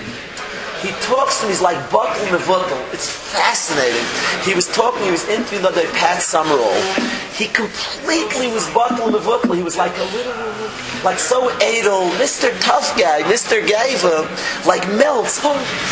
He 0.82 0.90
talks 1.02 1.40
to 1.42 1.48
me, 1.48 1.52
he's 1.52 1.62
like 1.62 1.78
Butl 1.90 2.22
Mevutl. 2.30 2.94
It's 2.94 3.10
fascinating. 3.10 4.06
He 4.46 4.54
was 4.54 4.68
talking, 4.68 5.04
he 5.04 5.12
was 5.12 5.28
interviewing 5.28 5.64
the 5.64 5.70
other 5.70 5.82
day, 5.82 5.92
Pat 5.94 6.22
Summerall. 6.22 6.80
He 7.34 7.48
completely 7.48 8.48
was 8.54 8.68
Butl 8.70 9.10
Mevutl. 9.10 9.56
He 9.56 9.64
was 9.64 9.76
like 9.76 9.98
a 9.98 10.04
little, 10.14 10.34
like 11.04 11.20
so 11.20 11.50
adel, 11.58 12.10
Mr. 12.18 12.50
Tough 12.60 12.98
Guy, 12.98 13.22
Mr. 13.24 13.66
Gaiva, 13.66 14.26
like 14.66 14.88
melts. 14.98 15.38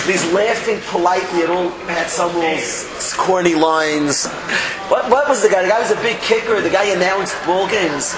He's 0.05 0.25
laughing 0.33 0.79
politely 0.87 1.43
at 1.43 1.49
all 1.49 1.71
Pat 1.87 2.09
Summerall's 2.09 3.13
corny 3.13 3.55
lines. 3.55 4.25
What, 4.89 5.09
what 5.09 5.27
was 5.27 5.41
the 5.41 5.49
guy? 5.49 5.63
The 5.63 5.69
guy 5.69 5.79
was 5.79 5.91
a 5.91 6.01
big 6.01 6.19
kicker. 6.21 6.61
The 6.61 6.69
guy 6.69 6.85
announced 6.85 7.35
ball 7.45 7.67
games. 7.67 8.15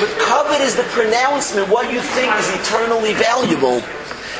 But 0.00 0.10
covet 0.18 0.60
is 0.60 0.74
the 0.74 0.84
pronouncement, 0.94 1.68
what 1.68 1.92
you 1.92 2.00
think 2.00 2.34
is 2.34 2.48
eternally 2.60 3.14
valuable. 3.14 3.82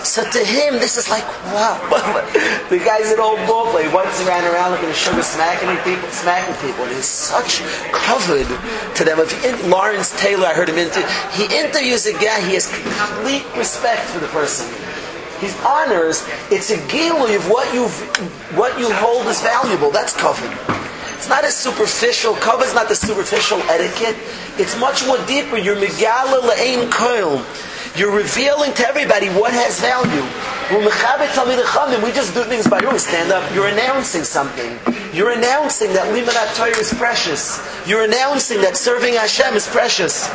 So 0.08 0.24
to 0.24 0.38
him, 0.38 0.80
this 0.80 0.96
is 0.96 1.10
like, 1.10 1.22
wow. 1.52 1.76
the 2.70 2.78
guy's 2.78 3.12
an 3.12 3.20
old 3.20 3.36
ball 3.46 3.70
player. 3.70 3.90
He 3.90 4.24
ran 4.24 4.42
around 4.50 4.70
looking 4.70 4.88
at 4.88 4.96
sugar 4.96 5.22
smacking 5.22 5.68
people, 5.84 6.08
smacking 6.08 6.54
people. 6.66 6.84
And 6.84 6.94
he's 6.96 7.04
such 7.04 7.60
covered 7.92 8.48
to 8.96 9.04
them. 9.04 9.20
If 9.20 9.44
in, 9.44 9.68
Lawrence 9.68 10.18
Taylor, 10.18 10.46
I 10.46 10.54
heard 10.54 10.70
him 10.70 10.78
into, 10.78 11.04
he 11.36 11.44
interviews 11.54 12.06
a 12.06 12.14
guy, 12.14 12.40
he 12.40 12.54
has 12.54 12.72
complete 12.72 13.44
respect 13.54 14.00
for 14.08 14.18
the 14.20 14.28
person. 14.28 14.64
He 15.44 15.52
honors, 15.60 16.26
it's 16.50 16.70
a 16.70 16.78
gilui 16.88 17.36
of 17.36 17.50
what 17.50 17.68
you 17.74 17.86
what 18.56 18.78
you 18.80 18.90
hold 18.90 19.26
as 19.26 19.42
valuable. 19.42 19.90
That's 19.90 20.16
covered. 20.16 20.56
It's 21.18 21.28
not 21.28 21.44
a 21.44 21.50
superficial, 21.50 22.34
cover 22.34 22.64
is 22.64 22.74
not 22.74 22.88
the 22.88 22.96
superficial 22.96 23.58
etiquette. 23.68 24.16
It's 24.56 24.78
much 24.80 25.06
more 25.06 25.18
deeper. 25.26 25.58
You're 25.58 25.76
megala 25.76 26.40
la'ain 26.40 26.88
koil. 26.90 27.44
You're 27.98 28.14
revealing 28.14 28.72
to 28.74 28.86
everybody 28.86 29.26
what 29.28 29.52
has 29.52 29.80
value. 29.80 30.22
We 32.04 32.12
just 32.12 32.32
do 32.32 32.44
things 32.44 32.68
by 32.68 32.80
you. 32.80 32.96
Stand 32.96 33.32
up. 33.32 33.52
You're 33.52 33.66
announcing 33.66 34.22
something. 34.22 34.78
You're 35.12 35.32
announcing 35.32 35.92
that 35.94 36.06
Limanat 36.14 36.54
Torah 36.56 36.78
is 36.78 36.94
precious. 36.94 37.60
You're 37.88 38.04
announcing 38.04 38.60
that 38.60 38.76
serving 38.76 39.14
Hashem 39.14 39.54
is 39.54 39.66
precious. 39.66 40.28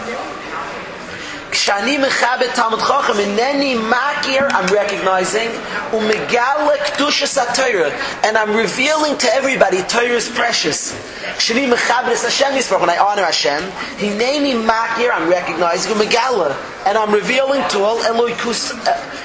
כשאני 1.53 1.99
מכבד 1.99 2.47
תלמוד 2.55 2.83
חוכם, 2.83 3.19
אינני 3.19 3.75
מכיר, 3.75 4.49
I'm 4.49 4.71
recognizing, 4.71 5.95
ומגלה 5.97 6.77
קדושס 6.85 7.39
התוירה, 7.39 7.89
and 8.23 8.37
I'm 8.37 8.55
revealing 8.55 9.17
to 9.23 9.27
everybody, 9.35 9.83
Torah 9.93 10.19
is 10.19 10.39
precious. 10.39 10.95
כשאני 11.39 11.67
מכבד 11.67 12.13
את 12.21 12.25
השם 12.25 12.51
יספר, 12.55 12.77
when 12.85 12.89
I 12.89 12.99
honor 12.99 13.33
Hashem, 13.33 13.63
הנני 14.01 14.55
מכיר, 14.55 15.13
I'm 15.13 15.33
recognizing, 15.33 15.91
ומגלה, 15.91 16.49
and 16.85 16.97
I'm 16.97 17.13
revealing 17.13 17.73
to 17.73 17.77
all, 17.77 18.07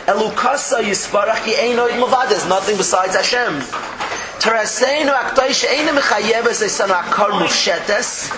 אלוקסה 0.10 0.82
יספרח, 0.82 1.38
כי 1.44 1.56
אין 1.56 1.80
עוד 1.80 1.92
מלבד, 1.96 2.25
there's 2.30 2.50
nothing 2.50 2.78
besides 2.78 3.16
Hashem. 3.16 3.75
תרסנו 4.38 5.12
הקדוש 5.12 5.62
שאינו 5.62 5.94
מחייב 5.94 6.48
את 6.48 6.56
זה 6.56 6.70
סנו 6.70 6.94
הכל 6.94 7.32
מופשטס, 7.32 8.30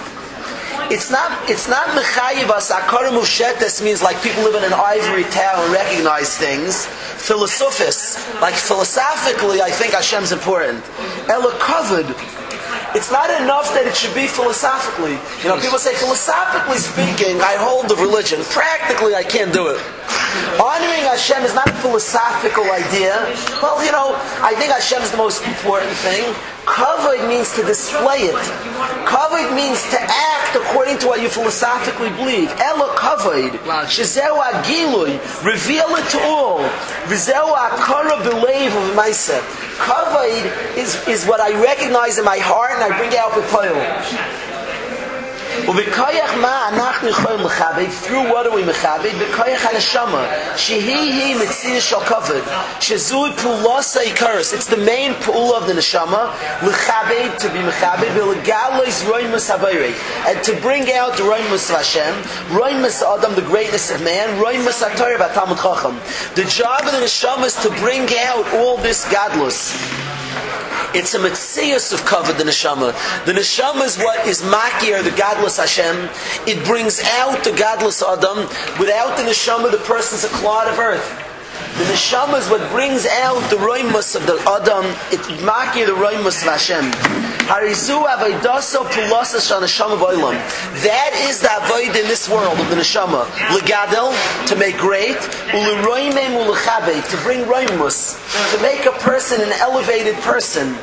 it's 0.90 1.10
not 1.10 1.30
it's 1.48 1.68
not 1.68 1.86
mechayivas 1.94 2.70
akarim 2.70 3.14
ushetes 3.14 3.82
means 3.82 4.02
like 4.02 4.20
people 4.22 4.42
live 4.42 4.56
in 4.56 4.64
an 4.64 4.72
ivory 4.72 5.22
tower 5.30 5.64
and 5.64 5.72
recognize 5.72 6.36
things. 6.36 6.86
Philosophis, 6.86 8.18
like 8.40 8.54
philosophically, 8.54 9.62
I 9.62 9.70
think 9.70 9.94
Hashem's 9.94 10.32
important. 10.32 10.82
Ela 11.28 11.54
covered. 11.60 12.10
It's 12.92 13.12
not 13.12 13.30
enough 13.40 13.70
that 13.74 13.86
it 13.86 13.94
should 13.94 14.14
be 14.18 14.26
philosophically. 14.26 15.14
You 15.46 15.54
know, 15.54 15.62
people 15.62 15.78
say 15.78 15.94
philosophically 15.94 16.78
speaking, 16.78 17.38
I 17.38 17.54
hold 17.54 17.86
the 17.86 17.94
religion. 17.94 18.42
Practically, 18.50 19.14
I 19.14 19.22
can't 19.22 19.52
do 19.52 19.68
it. 19.70 19.78
Honoring 20.58 21.06
Hashem 21.06 21.42
is 21.46 21.54
not 21.54 21.70
a 21.70 21.76
philosophical 21.78 22.66
idea. 22.70 23.14
Well, 23.62 23.78
you 23.86 23.92
know, 23.92 24.18
I 24.42 24.54
think 24.58 24.74
Hashem 24.74 25.02
is 25.02 25.10
the 25.10 25.22
most 25.22 25.46
important 25.46 25.94
thing. 26.02 26.34
Kavod 26.70 27.26
means 27.28 27.52
to 27.56 27.62
display 27.64 28.30
it. 28.30 28.42
Kavod 29.04 29.54
means 29.56 29.82
to 29.90 29.98
act 30.00 30.54
according 30.54 30.98
to 30.98 31.08
what 31.08 31.20
you 31.20 31.28
philosophically 31.28 32.10
believe. 32.10 32.48
Elo 32.60 32.94
kavod. 32.94 33.50
Shezeu 33.90 34.38
agilui. 34.38 35.18
Reveal 35.44 35.88
it 35.96 36.08
to 36.10 36.20
all. 36.22 36.60
Rizeu 37.10 37.54
akara 37.56 38.22
believe 38.22 38.74
of 38.74 38.94
myself. 38.94 39.44
Kavod 39.78 40.76
is, 40.76 40.96
is 41.08 41.26
what 41.26 41.40
I 41.40 41.60
recognize 41.60 42.18
in 42.18 42.24
my 42.24 42.38
heart 42.38 42.72
and 42.74 42.84
I 42.84 42.96
bring 42.96 43.16
out 43.16 43.34
with 43.34 43.50
well, 45.66 45.74
b'koyach 45.74 46.40
ma 46.40 46.70
anach 46.70 47.02
nichoyim 47.02 47.42
mechabed, 47.46 47.90
through 47.90 48.30
what 48.30 48.46
are 48.46 48.54
we 48.54 48.62
mechabed? 48.62 49.10
B'koyach 49.10 49.58
ha-neshama, 49.58 50.28
shehihi 50.54 51.34
mitzir 51.34 51.80
shal 51.80 52.00
kavod, 52.02 52.42
shezui 52.78 53.32
pulasa 53.32 54.02
ikaris, 54.04 54.54
it's 54.54 54.66
the 54.66 54.76
main 54.76 55.14
pool 55.14 55.52
of 55.52 55.66
the 55.66 55.72
neshama, 55.72 56.30
lechabed, 56.60 57.36
to 57.38 57.48
be 57.48 57.58
mechabed, 57.58 58.14
v'legalois 58.14 59.02
roimus 59.10 59.50
habayre, 59.50 59.92
and 60.28 60.42
to 60.44 60.54
bring 60.60 60.90
out 60.92 61.14
roimus 61.14 61.68
of 61.68 61.76
Hashem, 61.76 62.14
roimus 62.56 63.02
Adam, 63.02 63.34
the 63.34 63.42
greatness 63.42 63.90
of 63.90 64.02
man, 64.04 64.40
roimus 64.40 64.80
ha-torah 64.82 65.18
v'atamut 65.18 65.60
chacham. 65.60 65.98
The 66.36 66.44
job 66.44 66.82
of 66.84 66.92
the 66.92 66.98
neshama 66.98 67.46
is 67.46 67.56
to 67.62 67.70
bring 67.80 68.08
out 68.20 68.46
all 68.54 68.76
this 68.76 69.04
godless. 69.10 69.74
It's 70.92 71.14
a 71.14 71.18
mitzias 71.18 71.92
of 71.92 72.04
covered 72.04 72.36
the 72.36 72.44
neshama. 72.44 72.92
The 73.24 73.32
neshama 73.32 73.84
is 73.84 73.96
what 73.96 74.26
is 74.26 74.42
makir, 74.42 75.04
the 75.04 75.16
godless 75.16 75.56
Hashem. 75.56 76.08
It 76.48 76.64
brings 76.66 77.00
out 77.20 77.44
the 77.44 77.52
godless 77.52 78.02
Adam. 78.02 78.48
Without 78.80 79.16
the 79.16 79.22
neshama, 79.22 79.70
the 79.70 79.78
person's 79.78 80.24
a 80.24 80.34
clod 80.38 80.66
of 80.66 80.80
earth. 80.80 81.06
The 81.78 81.84
neshama 81.84 82.38
is 82.40 82.50
what 82.50 82.68
brings 82.72 83.06
out 83.06 83.38
the 83.50 83.56
roimus 83.56 84.16
of 84.16 84.26
the 84.26 84.42
Adam. 84.50 84.86
It 85.12 85.20
makir 85.46 85.86
the 85.86 85.92
roimus 85.92 86.42
of 86.42 86.48
Hashem. 86.58 87.29
That 90.86 91.10
is 91.26 91.40
the 91.42 91.50
avoid 91.50 91.96
in 91.96 92.06
this 92.06 92.28
world 92.30 92.56
of 92.60 92.70
the 92.70 92.76
neshama. 92.76 93.26
Legadel, 93.50 94.14
to 94.46 94.54
make 94.54 94.78
great. 94.78 95.18
To 97.10 97.16
bring 97.26 97.42
roimus. 97.46 98.14
To 98.54 98.62
make 98.62 98.86
a 98.86 98.92
person 99.02 99.42
an 99.42 99.50
elevated 99.58 100.14
person. 100.22 100.78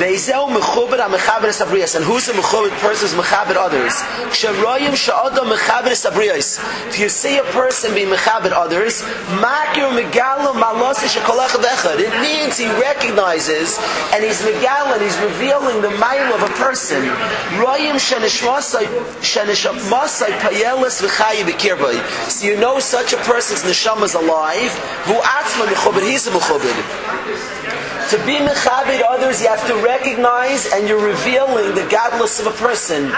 Ve'ezeu 0.00 0.32
oh, 0.34 0.48
mechubed 0.48 0.98
ha-mechaber 0.98 1.48
es 1.48 1.94
And 1.94 2.04
who's 2.06 2.24
the 2.24 2.32
mechubed 2.32 2.70
person 2.80 3.06
who's 3.06 3.14
mechaber 3.20 3.54
others? 3.54 3.92
Sheroyim 4.32 4.96
she'odom 4.96 5.48
mechaber 5.50 5.90
es 5.90 6.58
If 6.88 6.98
you 6.98 7.10
see 7.10 7.36
a 7.36 7.44
person 7.52 7.92
be 7.92 8.06
mechaber 8.06 8.50
others, 8.50 9.02
makir 9.44 9.92
megalo 9.92 10.54
malos 10.54 11.04
shekolach 11.04 11.52
vechad. 11.60 12.00
It 12.00 12.18
means 12.22 12.56
he 12.56 12.66
recognizes 12.80 13.78
and 14.14 14.24
he's 14.24 14.40
megalo 14.40 14.94
and 14.94 15.02
he's 15.02 15.18
revealing 15.18 15.82
the 15.82 15.90
mile 15.98 16.32
of 16.32 16.48
a 16.48 16.52
person. 16.54 17.02
Royim 17.60 18.00
shenishmasai 18.00 18.86
shenishmasai 19.20 20.32
payelis 20.40 21.04
v'chayi 21.04 21.44
b'kirbay. 21.44 22.00
So 22.30 22.46
you 22.46 22.56
know 22.56 22.78
such 22.80 23.12
a 23.12 23.18
person's 23.18 23.64
neshama 23.68 24.04
is 24.04 24.14
alive. 24.14 24.72
Who 25.04 25.20
atzma 25.20 25.66
mechubed, 25.66 26.08
he's 26.08 26.26
a 26.26 26.30
mechubed. 26.30 27.29
To 28.10 28.16
be 28.26 28.38
mechabit 28.42 29.02
others, 29.08 29.40
you 29.40 29.46
have 29.46 29.64
to 29.68 29.74
recognize 29.84 30.66
and 30.72 30.88
you're 30.88 30.98
revealing 30.98 31.76
the 31.76 31.86
godless 31.88 32.40
of 32.40 32.48
a 32.48 32.56
person. 32.58 33.12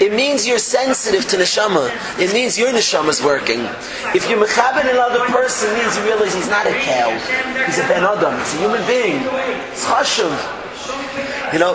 It 0.00 0.14
means 0.14 0.46
you're 0.46 0.56
sensitive 0.56 1.28
to 1.28 1.36
neshama. 1.36 1.92
It 2.18 2.32
means 2.32 2.56
your 2.58 2.72
neshama 2.72 3.10
is 3.10 3.22
working. 3.22 3.60
If 4.16 4.24
you're 4.30 4.42
mechabit 4.42 4.88
another 4.88 5.20
person, 5.26 5.70
means 5.76 5.94
you 5.98 6.04
realize 6.04 6.32
he's 6.34 6.48
not 6.48 6.66
a 6.66 6.72
cow. 6.72 7.10
He's 7.66 7.78
a 7.78 7.82
ben 7.88 8.02
adam. 8.02 8.38
He's 8.38 8.54
a 8.54 8.58
human 8.58 8.86
being. 8.86 9.20
It's 9.68 9.84
chashuv. 9.84 10.32
You 11.52 11.58
know, 11.58 11.74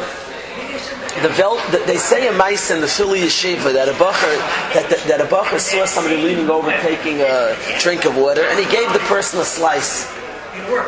the 1.21 1.29
vel, 1.29 1.61
they 1.85 1.97
say 1.97 2.27
a 2.27 2.33
Mice 2.33 2.71
in 2.71 2.81
the 2.81 2.87
Philly 2.87 3.19
Yeshiva 3.19 3.71
that 3.71 3.87
a 3.87 3.93
bacher 3.93 4.35
that, 4.73 4.89
that, 4.89 4.99
that 5.07 5.21
a 5.21 5.25
bacher 5.25 5.59
saw 5.59 5.85
somebody 5.85 6.17
leaning 6.17 6.49
over 6.49 6.71
taking 6.81 7.21
a 7.21 7.55
drink 7.79 8.05
of 8.05 8.17
water 8.17 8.41
and 8.41 8.57
he 8.57 8.65
gave 8.71 8.91
the 8.93 9.05
person 9.05 9.39
a 9.39 9.45
slice. 9.45 10.22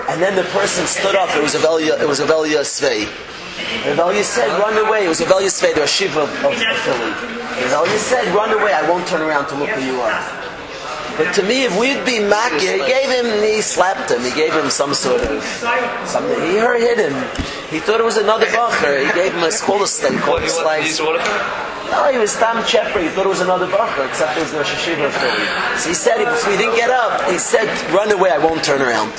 And 0.10 0.22
then 0.22 0.36
the 0.36 0.43
person 0.51 0.86
stood 0.86 1.15
up. 1.15 1.36
It 1.36 1.41
was 1.41 1.55
a 1.55 1.60
Velia, 1.60 2.00
it 2.01 2.07
was 2.07 2.19
a 2.19 2.25
Velia 2.25 2.62
Svei. 2.62 3.10
And 3.86 4.25
said, 4.25 4.48
run 4.60 4.77
away. 4.86 5.05
It 5.05 5.10
was 5.10 5.22
a 5.22 5.25
Velia 5.25 5.50
Svei, 5.50 5.74
the 5.74 5.88
Shiva 5.88 6.22
of, 6.22 6.29
of, 6.43 6.53
of 6.53 6.77
Philly. 6.86 7.12
And 7.63 8.00
said, 8.00 8.34
run 8.36 8.51
away. 8.53 8.74
I 8.74 8.88
won't 8.89 9.07
turn 9.07 9.22
around 9.22 9.48
to 9.50 9.55
look 9.55 9.69
who 9.69 9.81
you 9.81 10.01
are. 10.01 10.45
But 11.17 11.34
to 11.36 11.43
me, 11.43 11.63
if 11.63 11.79
we'd 11.79 12.03
be 12.03 12.19
Makir, 12.19 12.75
he 12.75 12.86
gave 12.86 13.10
him, 13.10 13.41
he 13.41 13.62
slapped 13.62 14.12
him. 14.12 14.22
He 14.22 14.31
gave 14.31 14.51
him 14.53 14.69
some 14.69 14.93
sort 14.93 15.22
of, 15.22 15.41
something. 16.05 16.41
He 16.41 16.57
hurt, 16.57 16.81
hit 16.81 17.00
him. 17.00 17.13
He 17.72 17.79
thought 17.79 18.01
it 18.01 18.03
was 18.03 18.17
another 18.17 18.45
bacher. 18.48 19.00
He 19.00 19.13
gave 19.13 19.34
him 19.34 19.43
a 19.43 19.51
scholar 19.51 19.88
steak, 19.88 20.19
called 20.19 20.43
a 20.43 20.50
slice. 20.50 21.00
No, 21.00 22.12
he 22.12 22.17
was 22.17 22.36
Tam 22.36 22.62
Chepper. 22.65 23.00
He 23.01 23.07
thought 23.10 23.25
it 23.25 23.29
was 23.29 23.39
another 23.39 23.67
bacher, 23.67 24.07
except 24.10 24.38
it 24.38 24.41
was 24.41 24.51
the 24.51 24.57
Rosh 24.57 24.74
Hashiva. 24.74 25.79
So 25.79 25.88
he 25.89 25.95
said, 25.95 26.19
if 26.19 26.48
we 26.48 26.57
didn't 26.57 26.75
get 26.75 26.89
up, 26.89 27.29
he 27.31 27.38
said, 27.38 27.67
run 27.93 28.12
away, 28.12 28.31
I 28.31 28.38
won't 28.38 28.63
turn 28.63 28.81
around. 28.81 29.13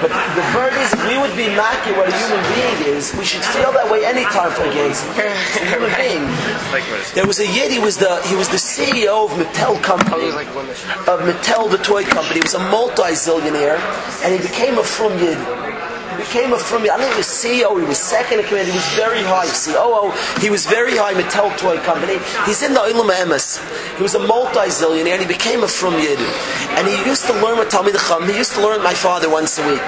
But 0.00 0.08
the 0.08 0.44
word 0.56 0.72
is, 0.80 0.88
we 1.04 1.18
would 1.20 1.36
be 1.36 1.52
maki 1.52 1.92
what 1.96 2.08
a 2.08 2.16
human 2.16 2.42
being 2.54 2.96
is, 2.96 3.14
we 3.14 3.24
should 3.24 3.44
feel 3.44 3.72
that 3.72 3.90
way 3.90 4.04
any 4.04 4.24
time 4.24 4.50
for 4.50 4.64
a. 4.64 5.04
A 5.20 5.66
human 5.68 5.92
being. 5.96 6.24
There 7.14 7.26
was 7.26 7.40
a 7.40 7.46
yid, 7.46 7.70
he 7.70 7.78
was 7.78 7.96
the, 7.98 8.20
he 8.22 8.34
was 8.34 8.48
the 8.48 8.56
CEO 8.56 9.28
of 9.28 9.30
Mattel 9.36 9.80
Company, 9.82 10.28
of 10.30 11.20
Mattel, 11.20 11.70
the 11.70 11.78
toy 11.78 12.04
company. 12.04 12.36
He 12.36 12.42
was 12.42 12.54
a 12.54 12.64
multi-zillionaire, 12.70 13.78
and 14.24 14.32
he 14.32 14.40
became 14.40 14.78
a 14.78 14.84
from 14.84 15.18
yid. 15.18 15.38
He 16.10 16.16
became 16.16 16.52
a 16.52 16.58
from 16.58 16.82
I 16.82 16.98
think 16.98 17.12
he 17.12 17.18
was 17.18 17.26
CEO, 17.26 17.78
he 17.80 17.86
was 17.86 17.98
second 17.98 18.40
in 18.40 18.46
command, 18.46 18.66
he 18.68 18.74
was 18.74 18.88
very 18.94 19.22
high, 19.22 19.46
COO, 19.46 20.10
he 20.40 20.50
was 20.50 20.66
very 20.66 20.96
high 20.96 21.14
Mattel 21.14 21.56
toy 21.56 21.78
company. 21.78 22.18
He's 22.46 22.62
in 22.62 22.74
the 22.74 22.80
Olam 22.80 23.10
Emes. 23.10 23.62
He 23.96 24.02
was 24.02 24.14
a 24.14 24.18
multi-zillionaire 24.18 25.14
and 25.14 25.22
he 25.22 25.28
became 25.28 25.62
a 25.62 25.68
from 25.68 25.94
Yid. 25.94 26.18
And 26.74 26.88
he 26.88 26.96
used 27.08 27.26
to 27.26 27.32
learn 27.34 27.58
with 27.58 27.68
Talmid 27.68 27.96
Chum, 28.08 28.28
he 28.28 28.36
used 28.36 28.52
to 28.54 28.60
learn 28.60 28.82
with 28.82 28.84
my 28.84 28.94
father 28.94 29.30
once 29.30 29.58
a 29.58 29.66
week. 29.68 29.82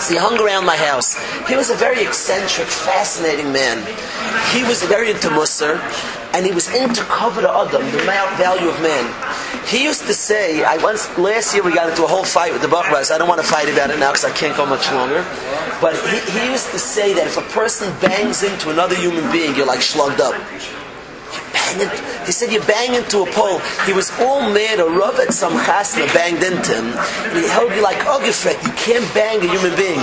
So 0.00 0.14
he 0.14 0.18
hung 0.18 0.40
around 0.40 0.64
my 0.64 0.76
house. 0.76 1.14
He 1.46 1.56
was 1.56 1.70
a 1.70 1.74
very 1.74 2.02
eccentric, 2.02 2.68
fascinating 2.68 3.52
man. 3.52 3.84
He 4.54 4.64
was 4.64 4.82
very 4.82 5.10
into 5.10 5.28
Musar, 5.28 5.76
and 6.32 6.46
he 6.46 6.52
was 6.52 6.72
into 6.74 7.02
cover 7.04 7.40
Adam, 7.46 7.82
the 7.90 7.98
value 8.38 8.68
of 8.68 8.80
man. 8.82 9.04
He 9.66 9.84
used 9.84 10.06
to 10.06 10.14
say, 10.14 10.64
I 10.64 10.76
once, 10.78 11.06
last 11.18 11.54
year 11.54 11.62
we 11.62 11.74
got 11.74 11.90
into 11.90 12.04
a 12.04 12.06
whole 12.06 12.24
fight 12.24 12.52
with 12.52 12.62
the 12.62 12.68
Bachras. 12.68 13.10
I 13.10 13.18
don't 13.18 13.28
want 13.28 13.40
to 13.40 13.46
fight 13.46 13.68
about 13.68 13.90
it 13.90 13.98
now 13.98 14.10
because 14.10 14.24
I 14.24 14.32
can't 14.32 14.56
go 14.56 14.66
much 14.66 14.90
longer. 14.92 15.24
But 15.80 15.96
he, 16.08 16.18
he 16.38 16.50
used 16.50 16.70
to 16.70 16.78
say 16.78 17.12
that 17.14 17.26
if 17.26 17.36
a 17.36 17.46
person 17.52 17.92
bangs 18.00 18.42
into 18.42 18.70
another 18.70 18.94
human 18.94 19.30
being, 19.32 19.54
you're 19.56 19.66
like 19.66 19.82
slugged 19.82 20.20
up. 20.20 20.34
He 22.26 22.32
said 22.32 22.52
you 22.52 22.60
bang 22.62 22.94
into 22.94 23.22
a 23.22 23.30
pole. 23.30 23.60
He 23.86 23.92
was 23.92 24.10
all 24.20 24.42
mad 24.42 24.80
or 24.80 24.90
rough 24.90 25.18
at 25.20 25.32
some 25.32 25.52
chasna 25.52 26.12
banged 26.12 26.42
into 26.42 26.74
him. 26.74 26.86
He 27.34 27.48
held 27.48 27.72
you 27.72 27.82
like 27.82 27.98
Ogifret. 27.98 28.60
You 28.66 28.72
can't 28.74 29.06
bang 29.14 29.38
a 29.38 29.50
human 29.50 29.76
being. 29.76 30.00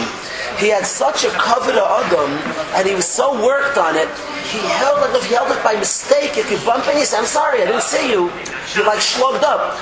He 0.58 0.70
had 0.70 0.86
such 0.86 1.24
a 1.24 1.30
cover 1.30 1.72
to 1.72 1.84
Adam, 1.84 2.32
and 2.74 2.88
he 2.88 2.96
was 2.96 3.06
so 3.06 3.34
worked 3.46 3.78
on 3.78 3.96
it. 3.96 4.10
He 4.52 4.60
held 4.80 5.04
it. 5.10 5.16
If 5.16 5.26
he 5.28 5.36
held 5.36 5.52
it 5.52 5.62
by 5.64 5.76
mistake, 5.76 6.38
if 6.38 6.50
you 6.52 6.58
bump 6.66 6.88
into, 6.88 7.00
you 7.00 7.06
say, 7.06 7.18
"I'm 7.18 7.26
sorry, 7.26 7.62
I 7.62 7.66
didn't 7.66 7.84
see 7.84 8.10
you." 8.10 8.32
You're 8.74 8.86
like 8.86 9.02
slugged 9.02 9.44
up. 9.44 9.78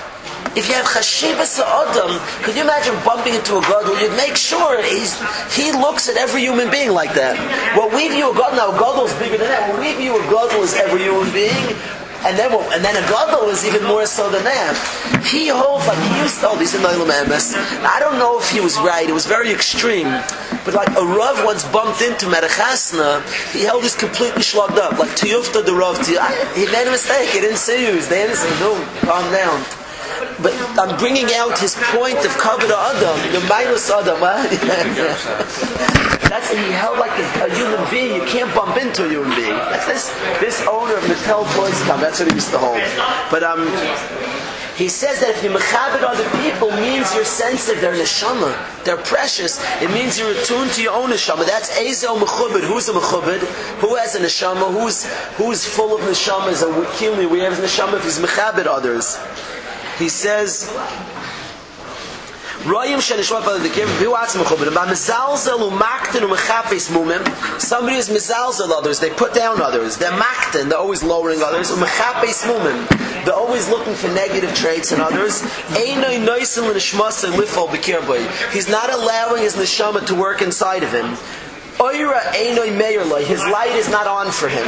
If 0.56 0.70
you 0.70 0.76
have 0.76 0.86
chashivas 0.86 1.60
Adam, 1.60 2.16
could 2.42 2.56
you 2.56 2.64
imagine 2.64 2.96
bumping 3.04 3.36
into 3.36 3.58
a 3.58 3.62
gadol? 3.62 4.00
You'd 4.00 4.16
make 4.16 4.38
sure 4.38 4.82
he's, 4.82 5.20
he 5.54 5.74
looks 5.74 6.08
at 6.08 6.16
every 6.16 6.42
human 6.42 6.72
being 6.72 6.92
like 6.92 7.14
that. 7.14 7.36
What 7.76 7.94
we 7.94 8.08
view 8.08 8.32
a 8.32 8.34
gadol 8.34 8.56
now, 8.56 8.72
gadol 8.72 9.04
is 9.06 9.14
bigger 9.20 9.38
than 9.38 9.50
that. 9.50 9.70
What 9.70 9.82
we 9.82 9.94
view 9.96 10.16
a 10.16 10.24
gadol 10.32 10.64
as 10.64 10.74
every 10.76 11.04
human 11.04 11.28
being, 11.34 11.76
and 12.26 12.38
then 12.38 12.52
and 12.74 12.84
then 12.84 12.96
a 12.98 13.06
gadol 13.08 13.50
is 13.50 13.66
even 13.66 13.84
more 13.84 14.06
so 14.06 14.30
than 14.30 14.44
that. 14.44 14.74
He 15.24 15.48
holds 15.48 15.88
like 15.88 16.00
he 16.10 16.22
used 16.22 16.40
to 16.42 16.48
hold. 16.48 16.60
He's 16.60 16.74
in. 16.74 16.84
I 16.84 17.98
don't 18.00 18.18
know 18.18 18.40
if 18.40 18.50
he 18.50 18.60
was 18.62 18.78
right. 18.80 19.08
It 19.08 19.14
was 19.14 19.26
very 19.26 19.52
extreme. 19.52 20.10
But 20.66 20.74
like 20.74 20.90
a 20.98 21.06
Rav 21.06 21.46
once 21.46 21.64
bumped 21.70 22.02
into 22.02 22.26
Merachasna, 22.26 23.22
he 23.54 23.62
held 23.62 23.84
his 23.84 23.96
completely 23.96 24.42
slugged 24.42 24.80
up. 24.80 24.98
Like 24.98 25.12
Tiyufta 25.12 25.64
the 25.64 25.74
Rav, 25.74 25.98
he 26.08 26.66
made 26.72 26.88
a 26.88 26.92
mistake. 26.92 27.30
He 27.30 27.40
didn't 27.40 27.58
see 27.58 27.86
you. 27.86 27.94
He's 27.94 28.10
dancing. 28.10 28.52
No, 28.60 28.74
calm 29.02 29.32
down 29.32 29.85
but 30.42 30.54
I'm 30.80 30.98
bringing 31.00 31.28
out 31.36 31.58
his 31.60 31.76
point 31.96 32.18
of 32.18 32.34
the 32.36 32.78
Adam, 32.78 33.18
the 33.34 33.48
minus 33.48 33.90
Adam. 33.90 34.18
Huh? 34.20 34.44
That's 36.30 36.52
he 36.52 36.72
held 36.72 37.00
like 37.00 37.12
a, 37.12 37.46
a, 37.46 37.50
human 37.56 37.90
being. 37.90 38.16
You 38.16 38.28
can't 38.28 38.54
bump 38.54 38.78
into 38.78 39.06
a 39.06 39.10
human 39.10 39.36
being. 39.36 39.56
That's 39.72 39.86
this 39.86 40.10
this 40.40 40.68
owner 40.68 40.96
of 40.98 41.04
Mattel 41.04 41.46
Toys 41.56 41.82
Come. 41.84 42.02
That's 42.02 42.20
what 42.20 42.30
he 42.30 42.36
used 42.36 42.52
to 42.52 42.58
hold. 42.58 42.82
But 43.32 43.44
um. 43.44 43.66
He 44.76 44.90
says 44.90 45.22
that 45.22 45.30
if 45.30 45.42
you 45.42 45.52
mechabit 45.52 46.04
other 46.04 46.28
people 46.44 46.70
means 46.70 47.16
you're 47.16 47.24
sensitive, 47.24 47.80
they're 47.80 47.94
neshama, 47.94 48.52
they're 48.84 48.98
precious. 48.98 49.64
It 49.82 49.90
means 49.92 50.20
you're 50.20 50.32
attuned 50.32 50.72
to 50.72 50.84
your 50.84 50.94
own 50.94 51.12
neshama. 51.12 51.46
That's 51.46 51.72
ezel 51.80 52.20
mechubid. 52.20 52.68
Who's 52.68 52.90
a 52.90 52.92
mechubid? 52.92 53.40
Who 53.80 53.96
has 53.96 54.16
a 54.16 54.20
neshama? 54.20 54.74
Who's 54.74 55.06
who's 55.38 55.64
full 55.66 55.96
of 55.96 56.02
neshama? 56.02 56.52
Is 56.52 56.62
a 56.62 56.66
kili. 57.00 57.30
We 57.30 57.40
have 57.40 57.54
neshama 57.54 57.96
if 57.96 58.04
he's 58.04 58.20
mechabit 58.20 58.66
others 58.66 59.18
he 59.98 60.10
says 60.10 60.72
Royim 62.66 62.98
shenishmat 62.98 63.44
b'al 63.44 63.60
dikim 63.60 63.86
v'hu 64.00 64.16
atzim 64.16 64.44
chubin 64.44 64.74
ba 64.74 64.86
mezalzel 64.88 65.62
u 65.62 65.70
makten 65.70 66.24
u 66.24 66.28
mechapis 66.28 66.90
mumim 66.90 67.22
somebody 67.62 67.98
is 67.98 68.10
mezalzel 68.10 68.72
others 68.72 69.00
they 69.00 69.12
put 69.12 69.36
down 69.36 69.62
others 69.62 69.98
they're 69.98 70.12
makten 70.12 70.68
they're 70.70 70.80
always 70.80 71.04
lowering 71.04 71.44
others 71.44 71.70
u 71.70 71.76
mechapis 71.76 72.42
mumim 72.50 72.88
they're 73.24 73.36
always 73.36 73.70
looking 73.70 73.94
for 73.94 74.08
negative 74.10 74.52
traits 74.56 74.92
in 74.92 75.00
others 75.00 75.44
einoi 75.84 76.18
noisim 76.26 76.66
l'nishmas 76.72 77.24
lifol 77.38 77.70
b'kir 77.70 78.02
he's 78.52 78.68
not 78.68 78.90
allowing 78.90 79.44
his 79.44 79.56
neshama 79.56 80.04
to 80.06 80.16
work 80.16 80.42
inside 80.42 80.82
of 80.82 80.92
him 80.92 81.16
his 81.78 83.42
light 83.48 83.76
is 83.76 83.90
not 83.90 84.08
on 84.08 84.32
for 84.32 84.48
him. 84.48 84.66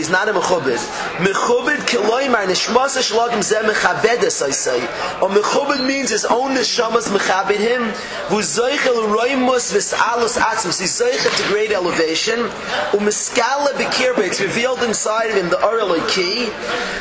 He's 0.00 0.10
not 0.10 0.28
a 0.28 0.32
Mechubid. 0.32 0.78
Mechubid 1.18 1.78
Kiloimar 1.86 2.46
Nishmasa 2.46 3.00
Shlogim 3.00 3.38
Zeh 3.38 3.62
Mechabedes, 3.62 4.42
I 4.42 4.50
say. 4.50 4.80
Or 5.20 5.28
Mechubid 5.28 5.86
means 5.86 6.10
his 6.10 6.24
own 6.24 6.56
Neshamas 6.56 7.08
Mechabed 7.08 7.58
him. 7.58 7.82
Hu 8.28 8.40
Zoichel 8.40 9.14
Roimus 9.14 9.72
Vis'alus 9.72 10.38
Atzmus, 10.38 10.80
he's 10.80 11.00
Zoichel 11.00 11.36
to 11.36 11.52
great 11.52 11.70
elevation. 11.70 12.38
U 12.40 12.98
Miskala 12.98 13.72
Bekirbe, 13.74 14.26
it's 14.26 14.40
revealed 14.40 14.82
inside 14.82 15.30
of 15.30 15.36
him, 15.36 15.48
the 15.50 15.56
Oreloi 15.56 16.06
key. 16.08 16.46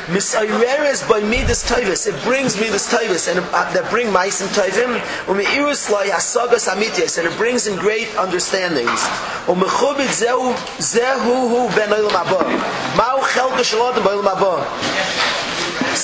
Misayreres 0.07 1.07
by 1.07 1.19
Midas 1.21 1.69
Toivis, 1.69 2.07
it 2.07 2.23
brings 2.23 2.59
Midas 2.59 2.91
Toivis, 2.91 3.29
and 3.29 3.39
uh, 3.39 3.71
that 3.73 3.89
bring 3.89 4.07
Maisim 4.07 4.47
Toivim. 4.49 4.95
U 5.27 5.33
Meirus 5.33 5.89
Lai 5.91 6.07
Hasagas 6.07 6.67
Amitias, 6.67 7.17
and 7.17 7.27
it 7.27 7.37
brings 7.37 7.65
him 7.67 7.77
great 7.77 8.07
understandings. 8.19 9.01
Hu 9.47 9.55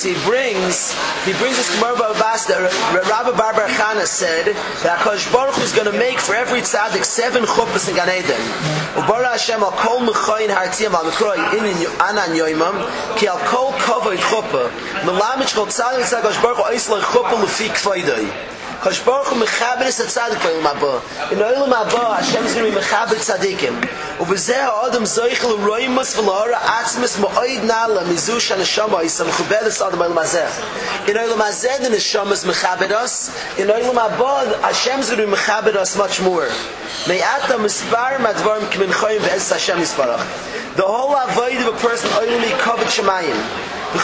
he 0.04 0.14
brings, 0.26 0.94
he 1.26 1.34
brings 1.40 1.58
this 1.58 1.70
Gemara 1.76 1.96
that 1.98 3.08
Rabbi 3.10 3.38
Barbar 3.38 3.68
Chana 3.70 4.06
said 4.06 4.56
that 4.84 5.00
Kosh 5.00 5.32
Baruch 5.32 5.58
is 5.60 5.72
going 5.74 5.90
to 5.90 5.98
make 5.98 6.20
for 6.20 6.36
every 6.36 6.62
tzaddik 6.62 7.06
seven 7.06 7.44
chuppahs 7.44 7.90
in 7.90 7.96
Gan 7.96 8.10
Eden. 8.10 8.42
Ubara 8.98 9.32
Hashem 9.32 9.64
al 9.64 9.72
kol 9.72 10.02
mechoyin 10.02 10.50
hartiyam 10.50 10.94
al 10.94 11.06
mekroi 11.10 11.38
in 11.58 11.66
anan 12.02 12.36
yoimam 12.36 12.76
ki 13.18 13.28
al 13.28 13.40
kol 13.46 13.72
kovoi 13.74 14.18
chuppah 14.18 14.70
melamich 15.06 15.54
kol 15.56 15.68
tzaddik 15.68 16.06
tzaddik 16.06 16.42
Baruch 16.42 16.66
lefi 16.66 17.70
kvoidoi. 17.70 18.55
Kosh 18.86 19.00
Baruch 19.00 19.30
Hu 19.30 19.36
mechaber 19.44 19.88
es 19.88 19.98
tzadik 19.98 20.38
bei 20.44 20.52
Olam 20.52 20.68
Haba. 20.70 21.32
In 21.32 21.40
Olam 21.40 21.74
Haba, 21.74 22.18
Hashem 22.18 22.46
is 22.46 22.54
going 22.54 22.72
to 22.72 22.78
be 22.78 22.80
mechaber 22.80 23.18
tzadikim. 23.18 23.74
ובזה 24.20 24.64
האדם 24.64 25.06
זויך 25.06 25.46
לרוימוס 25.46 26.18
ולהורה 26.18 26.80
עצמס 26.80 27.18
מועיד 27.18 27.64
נעלה 27.64 28.04
מזו 28.04 28.42
שהנשמה 28.42 29.00
היא 29.00 29.10
סמכובד 29.10 29.64
אדם 29.82 30.00
בעולם 30.00 30.18
הזה. 30.18 30.46
In 31.08 31.16
Olam 31.16 31.40
Hazeh, 31.40 31.82
the 31.82 31.90
neshama 31.90 32.34
is 32.34 32.46
mechabed 32.46 32.92
us. 32.92 33.32
In 33.58 33.70
Olam 33.70 33.96
Haba, 33.96 34.62
Hashem 34.62 35.00
is 35.00 35.10
going 35.10 35.22
to 35.22 35.26
be 35.26 35.34
mechabed 35.34 35.76
us 35.76 35.98
much 35.98 36.22
more. 36.22 36.50
Me'ata 37.08 37.58
mispar 37.58 38.18
madvarim 38.18 38.70
k'min 38.70 38.92
choyim 38.92 39.22
ve'ez 39.22 39.52
Hashem 39.52 39.80
misparach. 39.80 40.76
The 40.76 40.84
whole 40.84 41.16
avoid 41.16 41.58
of 41.58 41.74
a 41.74 41.78
person 41.80 42.12
only 42.22 42.52
covered 42.60 42.88
shemayim. 42.88 43.65
And 43.96 44.04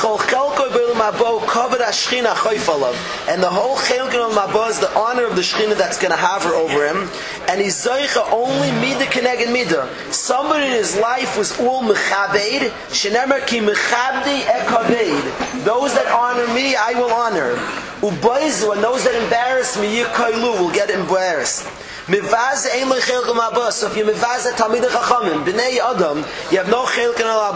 the 3.43 3.49
whole 3.49 3.75
Chelkin 3.75 4.32
Mabo 4.32 4.69
is 4.69 4.80
the 4.80 4.89
honor 4.97 5.25
of 5.25 5.36
the 5.36 5.41
Shechina 5.41 5.75
that's 5.75 5.99
going 5.99 6.12
to 6.12 6.17
hover 6.17 6.56
over 6.56 6.88
him. 6.88 7.10
And 7.49 7.60
he's 7.60 7.75
Zoicha 7.75 8.32
only 8.32 8.71
Mida 8.80 9.06
Keneged 9.06 9.51
Mida. 9.51 9.89
Somebody 10.13 10.67
in 10.67 10.71
his 10.71 10.95
life 10.97 11.38
was 11.38 11.60
all 11.60 11.84
Mechabed. 11.84 12.71
Shenemer 12.88 13.45
ki 13.45 13.60
Mechabdi 13.60 14.43
ekaved. 14.45 15.65
Those 15.65 15.93
that 15.95 16.08
honor 16.08 16.47
me, 16.54 16.75
I 16.77 16.93
will 16.93 17.12
honor. 17.12 17.56
Ubayzu, 17.99 18.73
and 18.73 18.82
those 18.82 19.04
that 19.04 19.15
embarrass 19.21 19.77
me, 19.77 20.04
Yikailu, 20.04 20.58
will 20.60 20.71
get 20.71 20.89
embarrassed. 20.89 21.67
Mivaz 22.08 22.65
ein 22.73 22.89
lo 22.89 22.99
chelken 22.99 23.36
mabah. 23.36 23.71
So 23.71 23.88
if 23.88 23.95
you 23.95 24.04
mivaz 24.04 24.45
a 24.45 24.54
Talmid 24.56 24.84
HaChachamim, 24.84 25.45
b'nei 25.45 25.80
Adam, 25.80 26.25
you 26.49 26.58
have 26.58 26.69
no 26.69 26.86
chelken 26.86 27.25
al 27.25 27.54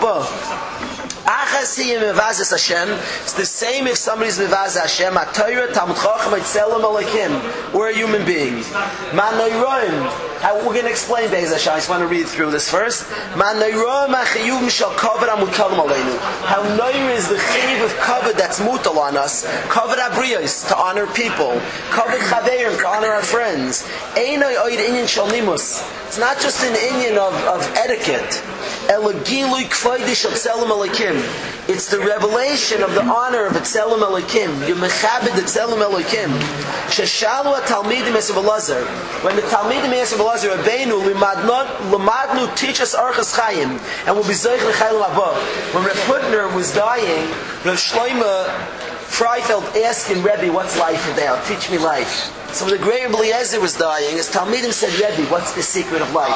Hashem. 2.52 2.90
It's 3.24 3.34
the 3.34 3.46
same 3.46 3.88
if 3.88 3.98
somebody's 3.98 4.38
mevazes 4.38 4.80
Hashem. 4.80 5.14
Atayra 5.14 5.74
Talmud 5.74 5.98
Chacham 5.98 6.34
Eitzelem 6.34 6.84
Alekim. 6.84 7.74
We're 7.74 7.90
a 7.90 7.94
human 7.94 8.26
being. 8.26 8.56
Man 9.16 9.34
We're 9.40 10.74
going 10.74 10.84
to 10.84 10.90
explain 10.90 11.30
Beis 11.30 11.52
Hashem. 11.52 11.74
I 11.74 11.78
just 11.78 11.90
want 11.90 12.02
to 12.02 12.08
read 12.08 12.28
through 12.28 12.52
this 12.52 12.70
first. 12.70 13.10
Man 13.36 13.56
Noiroim 13.56 14.14
Achiyuvim 14.14 14.70
Shal 14.70 14.92
Kavod 14.92 15.28
Aleinu. 15.28 16.20
How 16.46 16.62
Noir 16.76 17.12
is 17.12 17.28
the 17.28 17.38
chiv 17.38 17.82
of 17.82 17.92
kavod 17.98 18.38
that's 18.38 18.60
mutal 18.60 18.98
on 18.98 19.18
us. 19.18 19.46
Kavod 19.68 19.98
Abriyos, 19.98 20.68
to 20.68 20.78
honor 20.78 21.08
people. 21.08 21.60
Kavod 21.90 22.20
Chaveirim, 22.30 22.78
to 22.80 22.88
honor 22.88 23.08
our 23.08 23.24
friends. 23.24 23.84
Inyan 24.16 25.08
Shal 25.08 25.28
Nimus. 25.28 25.84
It's 26.06 26.20
not 26.20 26.40
just 26.40 26.64
an 26.64 26.76
Inyan 26.76 27.18
of, 27.18 27.34
of 27.48 27.62
etiquette. 27.76 28.44
Alekim. 30.70 31.15
It's 31.68 31.90
the 31.90 32.00
revelation 32.00 32.84
of 32.84 32.94
the 32.94 33.04
honor 33.04 33.46
of 33.46 33.54
Tzelem 33.54 34.00
Alekim. 34.00 34.68
You 34.68 34.76
mechabed 34.76 35.36
Tzelem 35.42 35.82
Alekim. 35.82 36.30
Sheshalu 36.90 37.60
Talmidim 37.62 38.14
Esav 38.14 38.42
Elazar. 38.42 38.86
When 39.24 39.36
the 39.36 39.42
Talmidim 39.44 39.92
Esav 39.92 40.20
Elazar 40.20 40.56
Rabbeinu 40.56 41.02
Limadnu 41.12 42.56
teach 42.56 42.82
us 42.82 42.96
Archas 42.96 43.36
Chayim 43.36 43.80
and 44.06 44.16
we'll 44.16 44.28
be 44.28 44.34
Zeich 44.34 44.62
L'Chayim 44.64 45.02
Abba. 45.02 45.34
When 45.74 45.84
Reb 45.84 46.56
was 46.56 46.74
dying, 46.74 47.30
Rav 47.66 47.78
Shloima 47.78 48.46
Freifeld 49.10 49.82
asked 49.84 50.08
him, 50.08 50.24
Rebbe, 50.24 50.52
what's 50.54 50.78
life 50.78 51.12
about? 51.14 51.44
Teach 51.46 51.72
me 51.72 51.78
life. 51.78 52.45
So 52.56 52.64
the 52.70 52.78
great 52.78 53.04
Rebbe 53.04 53.18
Eliezer 53.18 53.60
was 53.60 53.76
dying, 53.78 54.16
his 54.16 54.30
Talmidim 54.30 54.72
said, 54.72 54.94
Rebbe, 54.94 55.30
what's 55.30 55.52
the 55.56 55.62
secret 55.62 56.02
of 56.02 56.14
life? 56.14 56.34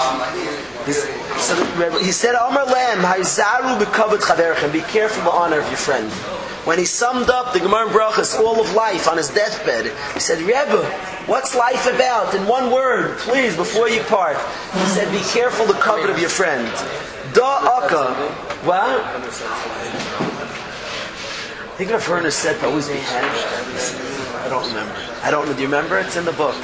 So 1.40 1.56
Rebbe, 1.78 1.98
he 2.04 2.12
said, 2.12 2.36
Amar 2.36 2.66
Lam, 2.66 2.98
Haizaru 2.98 3.80
bekavod 3.80 4.20
chaverchem, 4.20 4.74
be 4.74 4.82
careful 4.82 5.24
the 5.24 5.32
honor 5.32 5.62
of 5.62 5.68
your 5.68 5.78
friend. 5.78 6.12
When 6.68 6.78
he 6.78 6.84
summed 6.84 7.30
up 7.30 7.54
the 7.54 7.62
Gemara 7.62 7.88
Brachas, 7.88 8.38
all 8.38 8.60
of 8.60 8.74
life 8.74 9.08
on 9.08 9.16
his 9.16 9.30
deathbed, 9.30 9.94
he 10.14 10.20
said, 10.20 10.40
Rebbe, 10.40 10.84
what's 11.26 11.56
life 11.56 11.88
about? 11.88 12.36
In 12.36 12.46
one 12.46 12.70
word, 12.70 13.18
please, 13.20 13.56
before 13.56 13.88
you 13.88 14.02
part. 14.02 14.36
He 14.74 14.86
said, 14.88 15.10
be 15.14 15.22
careful 15.32 15.66
the 15.68 15.80
covet 15.80 16.10
of 16.10 16.20
your 16.20 16.28
friend. 16.30 16.68
Da 17.34 17.80
Akka. 17.82 18.14
What? 18.68 19.00
I 21.72 21.76
think 21.78 21.92
Hutner 21.92 22.30
said 22.30 22.60
to 22.60 22.66
always 22.66 22.90
be. 22.90 22.96
I 23.00 24.48
don't 24.50 24.68
remember. 24.68 25.09
I 25.22 25.32
don't 25.32 25.48
know. 25.48 25.54
Do 25.54 25.62
you 25.62 25.68
remember? 25.68 26.00
It's 26.00 26.16
in 26.16 26.26
the 26.26 26.32
book. 26.32 26.56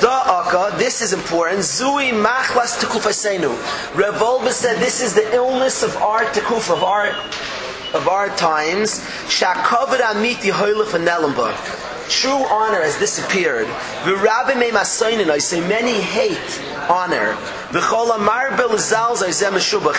Da'aka, 0.00 0.78
this 0.78 1.02
is 1.02 1.12
important. 1.12 1.60
Zui 1.60 2.10
machlas 2.12 2.78
tekufasenu. 2.80 3.50
Rav 3.96 4.14
Wolbe 4.14 4.50
said 4.50 4.78
this 4.78 5.00
is 5.00 5.14
the 5.14 5.34
illness 5.34 5.82
of 5.82 5.96
our 5.96 6.24
tekuf, 6.26 6.70
of 6.72 6.82
our 6.84 7.08
of 7.94 8.08
our 8.08 8.28
times. 8.36 9.00
Shakavad 9.26 10.00
amiti 10.00 10.50
hoylef 10.50 10.94
and 10.94 11.04
True 12.08 12.44
honor 12.46 12.82
has 12.82 12.98
disappeared. 12.98 13.66
I 13.68 15.38
say 15.38 15.60
many 15.60 16.00
hate 16.00 16.60
honor. 16.90 17.36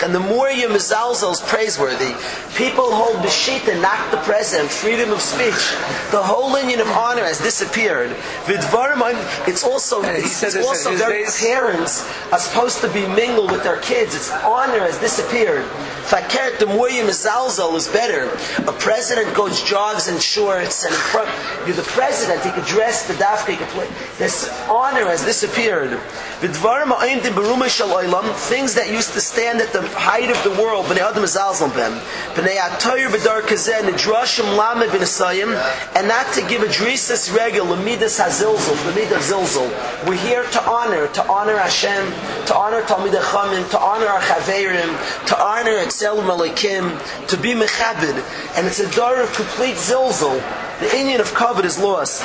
And 0.02 0.14
the 0.14 0.20
more 0.20 0.50
your 0.50 0.70
mezalzel 0.70 1.32
is 1.32 1.40
praiseworthy, 1.40 2.14
people 2.56 2.90
hold 2.90 3.16
b'shita, 3.16 3.80
not 3.82 4.10
the 4.10 4.16
present, 4.18 4.70
freedom 4.70 5.12
of 5.12 5.20
speech. 5.20 5.76
The 6.10 6.22
whole 6.22 6.58
union 6.58 6.80
of 6.80 6.88
honor 6.88 7.24
has 7.24 7.38
disappeared. 7.38 8.16
It's 8.48 9.62
also, 9.62 10.00
it's 10.02 10.56
also 10.56 10.96
their 10.96 11.26
parents 11.38 12.04
are 12.32 12.38
supposed 12.38 12.80
to 12.80 12.88
be 12.88 13.06
mingled 13.08 13.50
with 13.52 13.62
their 13.62 13.80
kids. 13.80 14.14
Its 14.14 14.30
honor 14.30 14.80
has 14.80 14.98
disappeared. 14.98 15.64
Fakert, 16.06 16.58
the 16.58 16.66
more 16.66 16.88
you 16.88 17.02
mezalzel 17.04 17.74
is 17.74 17.88
better. 17.88 18.30
A 18.68 18.72
president 18.72 19.34
goes 19.36 19.62
jogs 19.62 20.08
and 20.08 20.22
shorts, 20.22 20.84
and 20.84 20.94
in 20.94 21.00
front, 21.00 21.28
you're 21.66 21.76
the 21.76 21.82
president, 21.82 22.42
he 22.42 22.50
could 22.52 22.64
dress 22.64 23.06
the 23.06 23.14
dafka, 23.14 23.50
he 23.50 23.56
could 23.56 23.68
play. 23.68 23.88
This 24.16 24.48
honor 24.68 25.04
has 25.06 25.24
disappeared. 25.24 25.98
Things 27.66 28.74
that 28.74 28.92
used 28.92 29.12
to 29.14 29.20
stand 29.20 29.60
at 29.60 29.72
the 29.72 29.82
height 29.88 30.30
of 30.30 30.40
the 30.44 30.50
world, 30.62 30.86
b'nei 30.86 31.02
adam 31.02 31.24
zalzal 31.24 31.74
bem, 31.74 31.98
b'nei 32.38 32.54
atoyer 32.54 33.10
b'dar 33.10 33.40
kazeh, 33.40 33.80
nedrashim 33.80 34.46
lamed 34.56 34.88
b'nesayim, 34.92 35.50
and 35.96 36.06
not 36.06 36.32
to 36.34 36.46
give 36.46 36.62
a 36.62 36.66
drisas 36.66 37.28
regel, 37.36 37.66
lemidas 37.66 38.22
hazilzul, 38.22 38.76
lemidah 38.86 39.18
zilzul. 39.18 39.68
We're 40.06 40.14
here 40.14 40.44
to 40.44 40.62
honor, 40.62 41.08
to 41.08 41.26
honor 41.26 41.56
Hashem, 41.56 42.12
to 42.46 42.54
honor 42.54 42.82
Talmid 42.82 43.10
Chachamim, 43.10 43.68
to 43.72 43.78
honor 43.80 44.06
our 44.06 44.20
chaverim, 44.20 45.26
to 45.26 45.36
honor 45.36 45.72
Etzelum 45.72 46.30
Alekim, 46.30 46.96
to 47.26 47.36
be 47.36 47.52
mechabed, 47.54 48.22
and 48.56 48.68
it's 48.68 48.78
a 48.78 48.88
door 48.94 49.20
of 49.20 49.32
complete 49.32 49.74
zilzul. 49.74 50.40
The 50.78 50.96
Indian 50.96 51.20
of 51.20 51.34
covet 51.34 51.64
is 51.64 51.80
lost. 51.80 52.22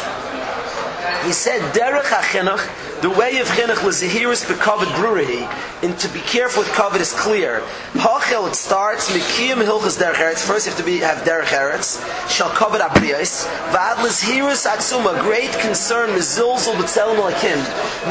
He 1.26 1.32
said, 1.34 1.62
Derech 1.74 2.04
HaChinuch, 2.04 2.91
the 3.02 3.10
way 3.10 3.40
of 3.40 3.48
chinuch 3.48 3.84
was 3.84 4.02
zehiris 4.02 4.46
bekavod 4.46 4.94
brewery, 4.96 5.48
and 5.82 5.98
to 5.98 6.08
be 6.10 6.20
careful 6.20 6.62
with 6.62 6.72
kavod 6.72 7.00
is 7.00 7.12
clear. 7.14 7.62
Hachel 7.94 8.48
it 8.48 8.56
starts 8.56 9.10
mikiyim 9.10 9.64
hilchas 9.66 9.98
derech 9.98 10.16
eretz. 10.16 10.46
First, 10.46 10.68
you 10.68 10.72
have 10.72 10.80
to 10.80 10.86
be 10.86 10.98
have 10.98 11.18
derech 11.26 11.46
eretz. 11.46 11.98
Shall 12.30 12.50
kavod 12.50 12.80
abriyos. 12.80 13.46
Vad 13.74 13.98
lezhiris 13.98 14.70
atzuma. 14.70 15.20
Great 15.24 15.52
concern 15.60 16.12
mizulzul 16.12 16.76
b'tzelim 16.76 17.18
alakim. 17.18 17.58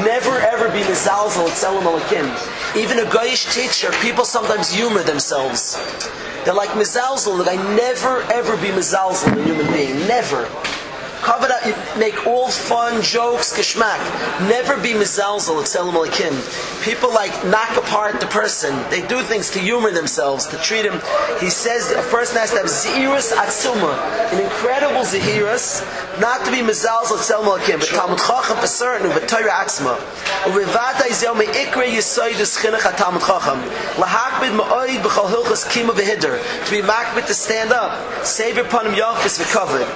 Never 0.04 0.36
ever 0.40 0.68
be 0.70 0.80
mizalzul 0.80 1.46
b'tzelim 1.48 1.82
alakim. 1.82 2.76
Even 2.76 2.98
a 2.98 3.04
goyish 3.04 3.54
teacher, 3.54 3.92
people 4.02 4.24
sometimes 4.24 4.72
humor 4.72 5.04
themselves. 5.04 5.76
They're 6.44 6.52
like 6.54 6.70
mizalzul. 6.70 7.38
Like 7.38 7.58
I 7.58 7.76
never 7.76 8.22
ever 8.32 8.56
be 8.56 8.68
mizalzul 8.68 9.38
a 9.38 9.44
human 9.44 9.66
being. 9.72 9.94
Never. 10.08 10.48
Cover 11.22 11.48
that, 11.48 11.96
make 11.98 12.26
all 12.26 12.48
fun 12.48 13.02
jokes, 13.02 13.52
geschmack. 13.52 14.00
Never 14.48 14.76
be 14.80 14.92
mizalzel, 14.94 15.60
tzelim 15.62 15.92
alakim. 15.92 16.32
People 16.82 17.12
like 17.12 17.32
knock 17.44 17.76
apart 17.76 18.20
the 18.20 18.26
person. 18.26 18.74
They 18.88 19.06
do 19.06 19.20
things 19.22 19.50
to 19.50 19.58
humor 19.58 19.90
themselves, 19.90 20.46
to 20.46 20.56
treat 20.58 20.84
him. 20.84 21.00
He 21.38 21.50
says 21.50 21.90
a 21.92 22.02
person 22.08 22.38
has 22.38 22.50
to 22.52 22.58
have 22.58 22.66
zirus 22.66 23.32
atzuma, 23.32 23.92
an 24.32 24.40
incredible 24.42 25.02
zirus, 25.02 25.84
not 26.20 26.44
to 26.46 26.50
be 26.50 26.58
mizalzel, 26.58 27.20
tzelim 27.20 27.44
alakim, 27.44 27.80
but 27.80 27.88
talmud 27.88 28.18
chacham 28.18 28.56
for 28.56 28.66
certain, 28.66 29.10
but 29.10 29.28
Torah 29.28 29.50
atzma. 29.50 29.96
Uvivata 30.48 31.04
izel 31.04 31.36
me 31.36 31.44
ikre 31.46 31.84
yisoy 31.84 32.32
deschinach 32.32 32.80
ha-talmud 32.80 33.20
chacham. 33.20 33.60
Lahakbid 34.00 34.56
ma'oid 34.56 35.02
b'chol 35.02 35.28
hilchas 35.28 35.68
kima 35.68 35.92
v'hidr. 35.92 36.40
To 36.64 36.70
be 36.70 36.80
makbid 36.80 37.26
to 37.26 37.34
stand 37.34 37.72
up. 37.72 38.24
Save 38.24 38.56
upon 38.56 38.86
him 38.86 38.94
yachis 38.94 39.38
v'covered. 39.38 39.86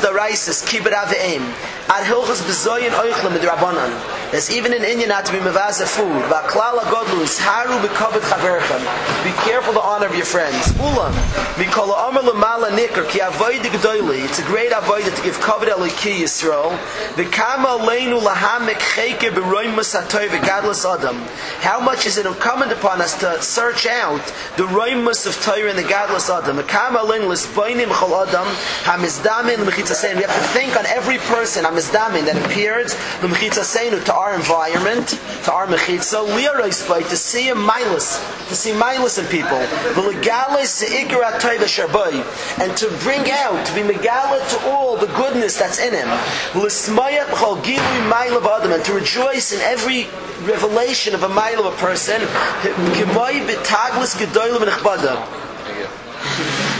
Daraisis, 0.00 0.66
keep 0.66 0.86
it 0.86 0.92
out 0.92 1.08
the 1.08 1.20
aim. 1.20 1.42
Ad 1.88 2.04
hilchas 2.04 2.42
b'zoyin 2.42 2.90
oichlim 2.90 3.32
midrabanan. 3.36 3.92
There's 4.32 4.50
even 4.50 4.72
in 4.72 4.82
India 4.82 5.06
not 5.06 5.24
to 5.26 5.32
be 5.32 5.38
mevaza 5.38 5.86
food. 5.86 6.22
Va'klal 6.26 6.82
ha-godlu 6.82 7.22
isharu 7.22 7.78
b'kovet 7.86 8.22
chaverchem. 8.22 8.82
Be 9.24 9.30
careful 9.48 9.72
the 9.72 9.80
honor 9.80 10.06
of 10.06 10.16
your 10.16 10.24
friends. 10.26 10.72
Ulam, 10.72 11.12
mikol 11.54 11.94
ha-omer 11.94 12.22
l'mala 12.22 12.70
nikr, 12.70 13.08
ki 13.08 13.20
avoidik 13.20 13.78
doili. 13.78 14.24
It's 14.24 14.40
a 14.40 14.42
great 14.42 14.72
avoid 14.72 15.04
to 15.04 15.22
give 15.22 15.36
kovet 15.38 15.68
eliki 15.68 16.22
Yisrael. 16.22 16.76
V'kama 17.14 17.78
leinu 17.78 18.20
lahamek 18.20 18.80
cheke 18.80 19.30
b'roimus 19.30 19.92
ha-toy 19.92 20.28
v'gadlas 20.28 20.84
adam. 20.84 21.16
How 21.60 21.78
much 21.78 22.04
is 22.04 22.18
it 22.18 22.26
incumbent 22.26 22.72
upon 22.72 23.00
us 23.00 23.14
to 23.20 23.40
search 23.40 23.86
out 23.86 24.24
the 24.56 24.64
roimus 24.64 25.24
of 25.26 25.40
Torah 25.40 25.70
and 25.70 25.78
the 25.78 25.84
gadlus 25.84 26.28
adam? 26.36 26.56
V'kama 26.56 27.04
leinu 27.04 27.28
l'sboinim 27.28 27.90
chol 27.90 28.15
adam, 28.22 28.46
Hamizdamin 28.84 29.58
l'mechitzaseinu. 29.64 30.16
We 30.16 30.22
have 30.22 30.34
to 30.34 30.48
think 30.56 30.76
on 30.76 30.86
every 30.86 31.18
person, 31.18 31.64
Hamizdamin, 31.64 32.24
that 32.26 32.36
appears 32.44 32.94
l'mechitzaseinu 33.22 34.04
to 34.04 34.14
our 34.14 34.34
environment, 34.34 35.18
to 35.44 35.52
our 35.52 35.66
mechitza, 35.66 36.26
liaroispai, 36.26 37.08
to 37.08 37.16
see 37.16 37.48
a 37.48 37.54
milus, 37.54 38.20
to 38.48 38.54
see 38.54 38.72
milus 38.72 39.18
in 39.18 39.26
people. 39.26 39.58
V'legalis 39.94 40.70
se'ikra 40.82 41.38
toiva 41.38 41.66
sharbai. 41.66 42.24
And 42.60 42.76
to 42.76 42.88
bring 43.02 43.30
out, 43.30 43.66
to 43.66 43.74
be 43.74 43.82
megala 43.82 44.40
to 44.50 44.70
all 44.70 44.96
the 44.96 45.08
goodness 45.08 45.58
that's 45.58 45.78
in 45.78 45.92
him. 45.92 46.08
L'smayat 46.54 47.26
b'chol 47.26 47.62
gilui 47.62 48.10
mailav 48.10 48.44
adam. 48.44 48.72
And 48.72 48.84
to 48.84 48.92
rejoice 48.92 49.52
in 49.52 49.60
every 49.60 50.08
revelation 50.44 51.14
of 51.14 51.22
a 51.22 51.28
mile 51.28 51.60
of 51.60 51.72
a 51.72 51.76
person. 51.78 52.20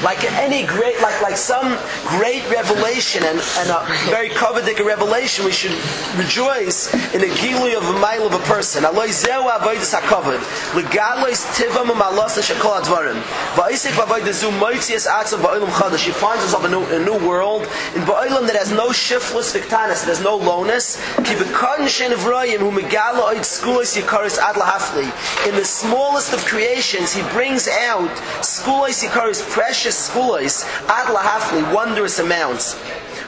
Like 0.03 0.23
any 0.35 0.67
great, 0.67 1.01
like 1.01 1.21
like 1.23 1.37
some 1.37 1.79
great 2.19 2.49
revelation 2.51 3.23
and, 3.25 3.41
and 3.59 3.71
a 3.71 3.87
very 4.11 4.29
coveted 4.29 4.81
revelation, 4.81 5.45
we 5.45 5.53
should 5.53 5.73
rejoice 6.17 6.93
in 7.15 7.21
the 7.21 7.29
gilui 7.39 7.77
of 7.77 7.85
a 7.85 7.99
mile 7.99 8.27
of 8.27 8.35
a 8.35 8.39
person. 8.45 8.85
He 16.07 16.13
finds 16.13 16.43
himself 16.43 16.65
in 16.65 16.73
a 16.73 16.77
new, 16.77 16.85
a 16.87 16.99
new 17.05 17.19
world, 17.27 17.63
in 17.95 18.03
ba'olam 18.03 18.47
that 18.47 18.57
has 18.57 18.71
no 18.73 18.93
shiftless 18.93 19.55
victanis, 19.55 20.05
that 20.05 20.09
has 20.09 20.21
no 20.23 20.37
lowness. 20.37 20.97
In 21.19 21.25
the 25.55 25.65
smallest 25.65 26.33
of 26.33 26.45
creations, 26.45 27.13
he 27.13 27.23
brings 27.31 27.69
out 27.69 28.11
skulis 28.43 29.05
yikaris 29.05 29.43
precious 29.51 29.86
precious 29.87 30.11
schulos 30.11 30.65
ad 30.89 31.15
lahafli 31.15 31.73
wondrous 31.73 32.19
amounts. 32.19 32.75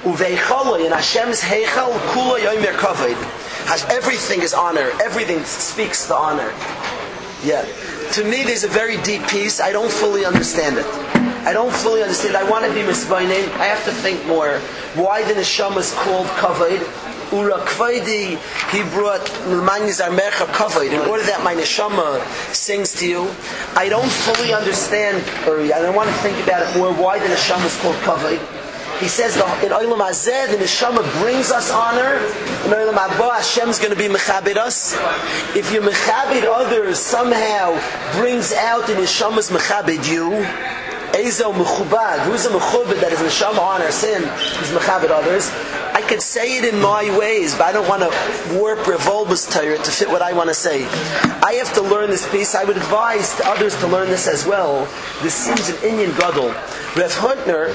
In 0.05 0.13
Hashem's 0.13 1.41
kavod 1.41 3.17
everything 3.91 4.43
is 4.43 4.55
honor. 4.55 4.91
Everything 5.01 5.45
speaks 5.45 6.07
the 6.07 6.17
honor. 6.17 6.53
Yeah. 7.45 7.65
To 8.13 8.25
me 8.25 8.43
there's 8.43 8.65
a 8.65 8.69
very 8.69 9.01
deep 9.03 9.25
piece 9.29 9.61
I 9.61 9.71
don't 9.71 9.91
fully 9.91 10.25
understand 10.25 10.79
it. 10.79 10.87
I 11.47 11.53
don't 11.53 11.73
fully 11.73 12.03
understand. 12.03 12.37
I 12.37 12.49
want 12.51 12.65
to 12.67 12.73
be 12.73 12.81
misbaining 12.81 13.49
I 13.61 13.67
have 13.67 13.85
to 13.85 13.93
think 13.93 14.27
more. 14.27 14.59
Why 14.97 15.23
the 15.23 15.35
neshama 15.35 15.77
is 15.77 15.93
called 15.95 16.27
kavod 16.43 16.83
Ura 17.33 17.59
Kvaidi, 17.67 18.39
he 18.71 18.83
brought 18.91 19.21
Milmani 19.49 19.93
Zarmecha 19.93 20.47
Kavod, 20.47 20.91
in 20.91 21.09
order 21.09 21.23
that 21.25 21.45
my 21.45 21.55
neshama 21.55 22.21
sings 22.55 22.95
to 22.95 23.07
you. 23.07 23.31
I 23.77 23.89
don't 23.89 24.11
fully 24.11 24.55
understand, 24.55 25.23
or 25.47 25.61
I 25.61 25.83
don't 25.83 25.95
want 25.95 26.09
to 26.09 26.17
think 26.17 26.43
about 26.45 26.63
it 26.63 26.79
more, 26.79 26.93
why 26.93 27.19
the 27.19 27.27
neshama 27.27 27.67
is 27.67 27.77
called 27.81 27.97
Kavod. 27.97 28.41
He 28.99 29.07
says 29.07 29.37
that 29.37 29.63
in 29.63 29.71
Olam 29.71 30.01
Hazeh, 30.01 30.51
the 30.51 30.57
neshama 30.57 31.05
brings 31.21 31.53
us 31.53 31.71
honor. 31.71 32.17
In 32.65 32.73
Olam 32.73 32.95
Haba, 32.95 33.37
Hashem's 33.37 33.79
going 33.79 33.93
to 33.93 33.97
be 33.97 34.09
mechabit 34.09 34.57
us. 34.57 34.95
If 35.55 35.73
you 35.73 35.81
mechabit 35.81 36.45
others, 36.45 36.99
somehow 36.99 37.79
brings 38.19 38.53
out 38.55 38.87
the 38.87 38.95
neshama's 38.95 39.51
mechabit 39.51 40.11
you. 40.11 40.31
Ezel 41.13 41.55
mechubad, 41.55 42.25
who's 42.27 42.47
a 42.47 42.51
mechubad 42.51 43.01
that 43.01 43.13
is 43.13 43.21
neshama 43.21 43.61
honor, 43.61 43.91
sin, 43.93 44.23
is 44.23 44.71
mechabit 44.73 45.11
others. 45.11 45.51
I 45.99 46.03
could 46.03 46.23
say 46.23 46.59
it 46.59 46.65
in 46.65 46.81
my 46.81 47.11
ways, 47.19 47.57
but 47.57 47.67
I 47.67 47.73
don't 47.73 47.89
want 47.89 48.03
to 48.05 48.57
warp 48.57 48.87
Rav 48.87 49.05
Wolbe's 49.05 49.45
Torah 49.53 49.79
to 49.79 49.91
fit 49.91 50.09
what 50.09 50.23
I 50.23 50.33
want 50.33 50.49
to 50.49 50.55
say. 50.55 50.85
I 51.43 51.55
have 51.55 51.75
to 51.75 51.83
learn 51.83 52.09
this 52.09 52.31
piece. 52.31 52.55
I 52.55 52.63
would 52.63 52.77
advise 52.77 53.41
others 53.45 53.75
to 53.81 53.89
learn 53.89 54.07
this 54.07 54.29
as 54.29 54.47
well. 54.47 54.87
This 55.23 55.35
seems 55.35 55.69
an 55.69 55.83
Indian 55.83 56.13
Gadol. 56.13 56.51
Rev 56.95 57.13
Hutner, 57.19 57.73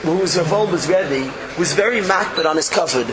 who 0.00 0.16
was 0.16 0.38
Rav 0.38 0.50
Wolbe's 0.50 0.88
Rebbe, 0.88 1.30
was 1.58 1.74
very 1.74 2.00
makbid 2.00 2.46
on 2.46 2.56
his 2.56 2.70
covered. 2.70 3.12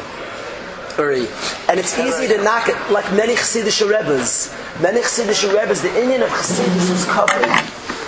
And 1.68 1.78
it's 1.78 2.00
easy 2.00 2.30
to 2.30 2.41
knock 2.41 2.70
it, 2.70 2.78
like 2.89 3.12
many 3.12 3.34
Chassidish 3.34 3.86
Rebbes. 3.86 4.56
Many 4.82 5.02
Chassidish 5.02 5.54
Rebbes, 5.54 5.82
the 5.82 5.94
Indian 6.02 6.24
of 6.24 6.30
Chassidus 6.30 6.89
was 6.91 7.06
covered, 7.08 7.44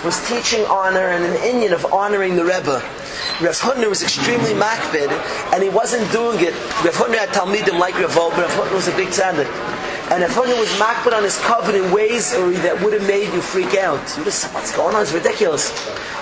was 0.04 0.26
teaching 0.28 0.64
honor 0.66 1.10
and 1.10 1.24
an 1.24 1.42
Indian 1.42 1.72
of 1.72 1.84
honoring 1.92 2.36
the 2.36 2.44
Rebbe. 2.44 2.82
Rav 3.40 3.58
Hutner 3.58 3.88
was 3.88 4.02
extremely 4.02 4.52
makbid, 4.52 5.10
and 5.52 5.62
he 5.62 5.68
wasn't 5.68 6.10
doing 6.12 6.38
it. 6.40 6.54
Rav 6.84 6.94
Hutner 6.94 7.18
had 7.18 7.30
Talmidim 7.30 7.78
like 7.78 7.94
Rav 7.94 8.14
but 8.14 8.38
Rav 8.38 8.50
Hutner 8.50 8.74
was 8.74 8.88
a 8.88 8.96
big 8.96 9.08
tzaddik. 9.08 9.48
And 10.10 10.22
Rav 10.22 10.30
Hutner 10.30 10.58
was 10.58 10.68
makbid 10.78 11.16
on 11.16 11.24
his 11.24 11.38
covenant 11.40 11.86
in 11.86 11.92
ways 11.92 12.32
that 12.32 12.80
would 12.82 12.92
have 12.92 13.06
made 13.06 13.32
you 13.34 13.40
freak 13.40 13.74
out. 13.74 14.00
You 14.16 14.24
just, 14.24 14.52
what's 14.54 14.74
going 14.74 14.94
on? 14.94 15.02
It's 15.02 15.12
ridiculous. 15.12 15.70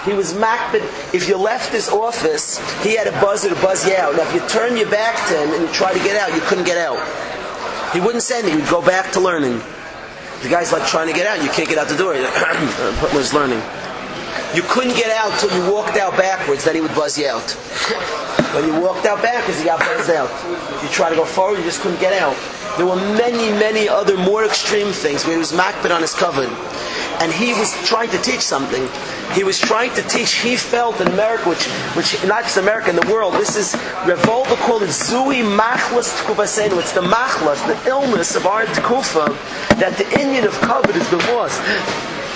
He 0.05 0.15
was 0.15 0.33
makbid. 0.33 0.83
If 1.15 1.29
you 1.29 1.37
left 1.37 1.73
his 1.73 1.89
office, 1.89 2.59
he 2.83 2.97
had 2.97 3.07
a 3.07 3.13
buzzer 3.21 3.51
to 3.51 3.55
buzz 3.57 3.87
you 3.87 3.95
out. 3.95 4.17
Now, 4.17 4.23
if 4.23 4.35
you 4.35 4.49
turn 4.49 4.77
your 4.77 4.91
back 4.91 5.17
to 5.29 5.39
him 5.39 5.53
and 5.53 5.63
you 5.63 5.73
try 5.75 5.93
to 5.93 5.99
get 6.01 6.17
out, 6.17 6.35
you 6.35 6.41
couldn't 6.43 6.65
get 6.65 6.79
out. 6.79 6.99
He 7.93 8.01
wouldn't 8.01 8.23
send 8.23 8.49
you. 8.49 8.59
He'd 8.59 8.69
go 8.69 8.81
back 8.81 9.13
to 9.13 9.21
learning. 9.21 9.61
The 10.47 10.53
guy's 10.53 10.71
like 10.71 10.87
trying 10.87 11.09
to 11.09 11.13
get 11.13 11.27
out. 11.27 11.43
You 11.43 11.51
can't 11.51 11.69
get 11.69 11.77
out 11.77 11.89
the 11.89 11.99
door. 11.99 12.15
Hutner's 12.15 13.35
uh, 13.35 13.37
learning. 13.37 13.59
You 14.55 14.63
couldn't 14.71 14.95
get 14.95 15.11
out 15.11 15.37
till 15.41 15.51
you 15.51 15.73
walked 15.75 15.97
out 15.99 16.17
backwards, 16.17 16.63
then 16.63 16.77
he 16.77 16.81
would 16.81 16.95
buzz 16.95 17.19
you 17.19 17.27
out. 17.27 17.51
When 18.55 18.63
you 18.63 18.79
walked 18.79 19.07
out 19.07 19.21
backwards, 19.21 19.59
you 19.59 19.67
got 19.67 19.81
buzzed 19.81 20.11
out. 20.11 20.31
If 20.77 20.85
you 20.85 20.89
try 20.91 21.11
to 21.11 21.17
go 21.17 21.25
forward, 21.25 21.59
you 21.59 21.65
just 21.65 21.81
couldn't 21.81 21.99
get 21.99 22.13
out. 22.23 22.37
There 22.77 22.87
were 22.87 22.97
many, 22.97 23.51
many 23.59 23.89
other 23.89 24.17
more 24.19 24.45
extreme 24.45 24.93
things 24.93 25.25
where 25.25 25.33
he 25.35 25.39
was 25.39 25.53
makbid 25.53 25.95
on 25.95 26.03
his 26.03 26.13
coven. 26.13 26.51
And 27.21 27.33
he 27.33 27.55
was 27.55 27.73
trying 27.87 28.11
to 28.11 28.19
teach 28.19 28.43
something. 28.43 28.87
He 29.33 29.45
was 29.45 29.59
trying 29.59 29.95
to 29.95 30.03
teach, 30.03 30.35
he 30.35 30.57
felt 30.57 31.01
in 31.01 31.09
America, 31.09 31.49
which, 31.49 31.65
which 31.97 32.23
not 32.27 32.43
just 32.43 32.59
America, 32.59 32.91
in 32.91 32.97
the 32.97 33.07
world, 33.11 33.33
this 33.35 33.57
is, 33.57 33.75
Revolver 34.05 34.57
called 34.57 34.83
Zui 34.83 35.43
Machlas 35.43 36.13
Tkufasenu. 36.21 36.79
It's 36.79 36.93
the 36.93 37.01
Machlas, 37.01 37.67
the 37.67 37.89
illness 37.89 38.37
of 38.37 38.47
our 38.47 38.67
Tkufa, 38.67 39.27
that 39.81 39.97
the 39.97 40.21
Indian 40.21 40.47
of 40.47 40.53
covet 40.61 40.95
has 40.95 41.09
been 41.09 41.25
lost. 41.35 41.61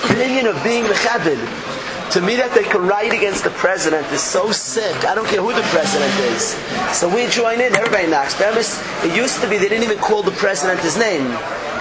The 0.09 0.25
Indian 0.25 0.47
of 0.47 0.63
being 0.65 0.85
Mechabed. 0.85 1.70
To 2.13 2.21
me, 2.21 2.35
that 2.37 2.51
they 2.55 2.65
can 2.65 2.83
write 2.89 3.13
against 3.13 3.45
the 3.45 3.51
president 3.51 4.05
is 4.11 4.21
so 4.21 4.51
sick. 4.51 5.05
I 5.07 5.15
don't 5.15 5.29
care 5.29 5.41
who 5.41 5.55
the 5.55 5.63
president 5.71 6.11
is. 6.35 6.59
So 6.91 7.07
we 7.07 7.29
join 7.29 7.61
in. 7.61 7.77
Everybody 7.77 8.09
knocks. 8.11 8.35
It 8.35 9.15
used 9.15 9.41
to 9.43 9.49
be 9.49 9.59
they 9.59 9.69
didn't 9.69 9.85
even 9.85 9.99
call 9.99 10.25
the 10.25 10.35
president 10.35 10.81
his 10.81 10.99
name. 10.99 11.23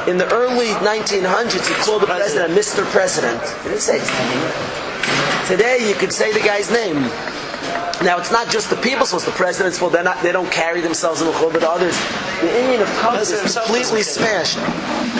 In 0.05 0.17
the 0.21 0.29
early 0.31 0.69
1900s, 0.85 1.67
you 1.67 1.75
called 1.81 2.03
the 2.03 2.13
president 2.13 2.53
Mr. 2.53 2.85
President. 2.93 3.41
He 3.65 3.69
didn't 3.69 3.81
say 3.81 3.97
his 3.97 4.09
name. 4.09 4.45
Today, 5.49 5.89
you 5.89 5.95
could 5.95 6.13
say 6.13 6.31
the 6.31 6.45
guy's 6.45 6.69
name. 6.69 7.09
Now 8.01 8.17
it's 8.17 8.31
not 8.31 8.47
just 8.47 8.69
the 8.69 8.77
people's 8.77 9.11
fault, 9.11 9.23
the 9.25 9.31
president's 9.31 9.77
fault. 9.77 9.91
They're 9.91 10.03
not, 10.03 10.23
they 10.23 10.31
don't 10.31 10.49
carry 10.51 10.79
themselves 10.79 11.19
in 11.21 11.27
the 11.27 11.33
but 11.51 11.63
others. 11.63 11.97
The 12.39 12.59
Indian 12.61 12.81
of 12.81 12.87
Cubs 12.99 13.29
is 13.29 13.57
completely 13.57 14.03
smashed. 14.03 14.57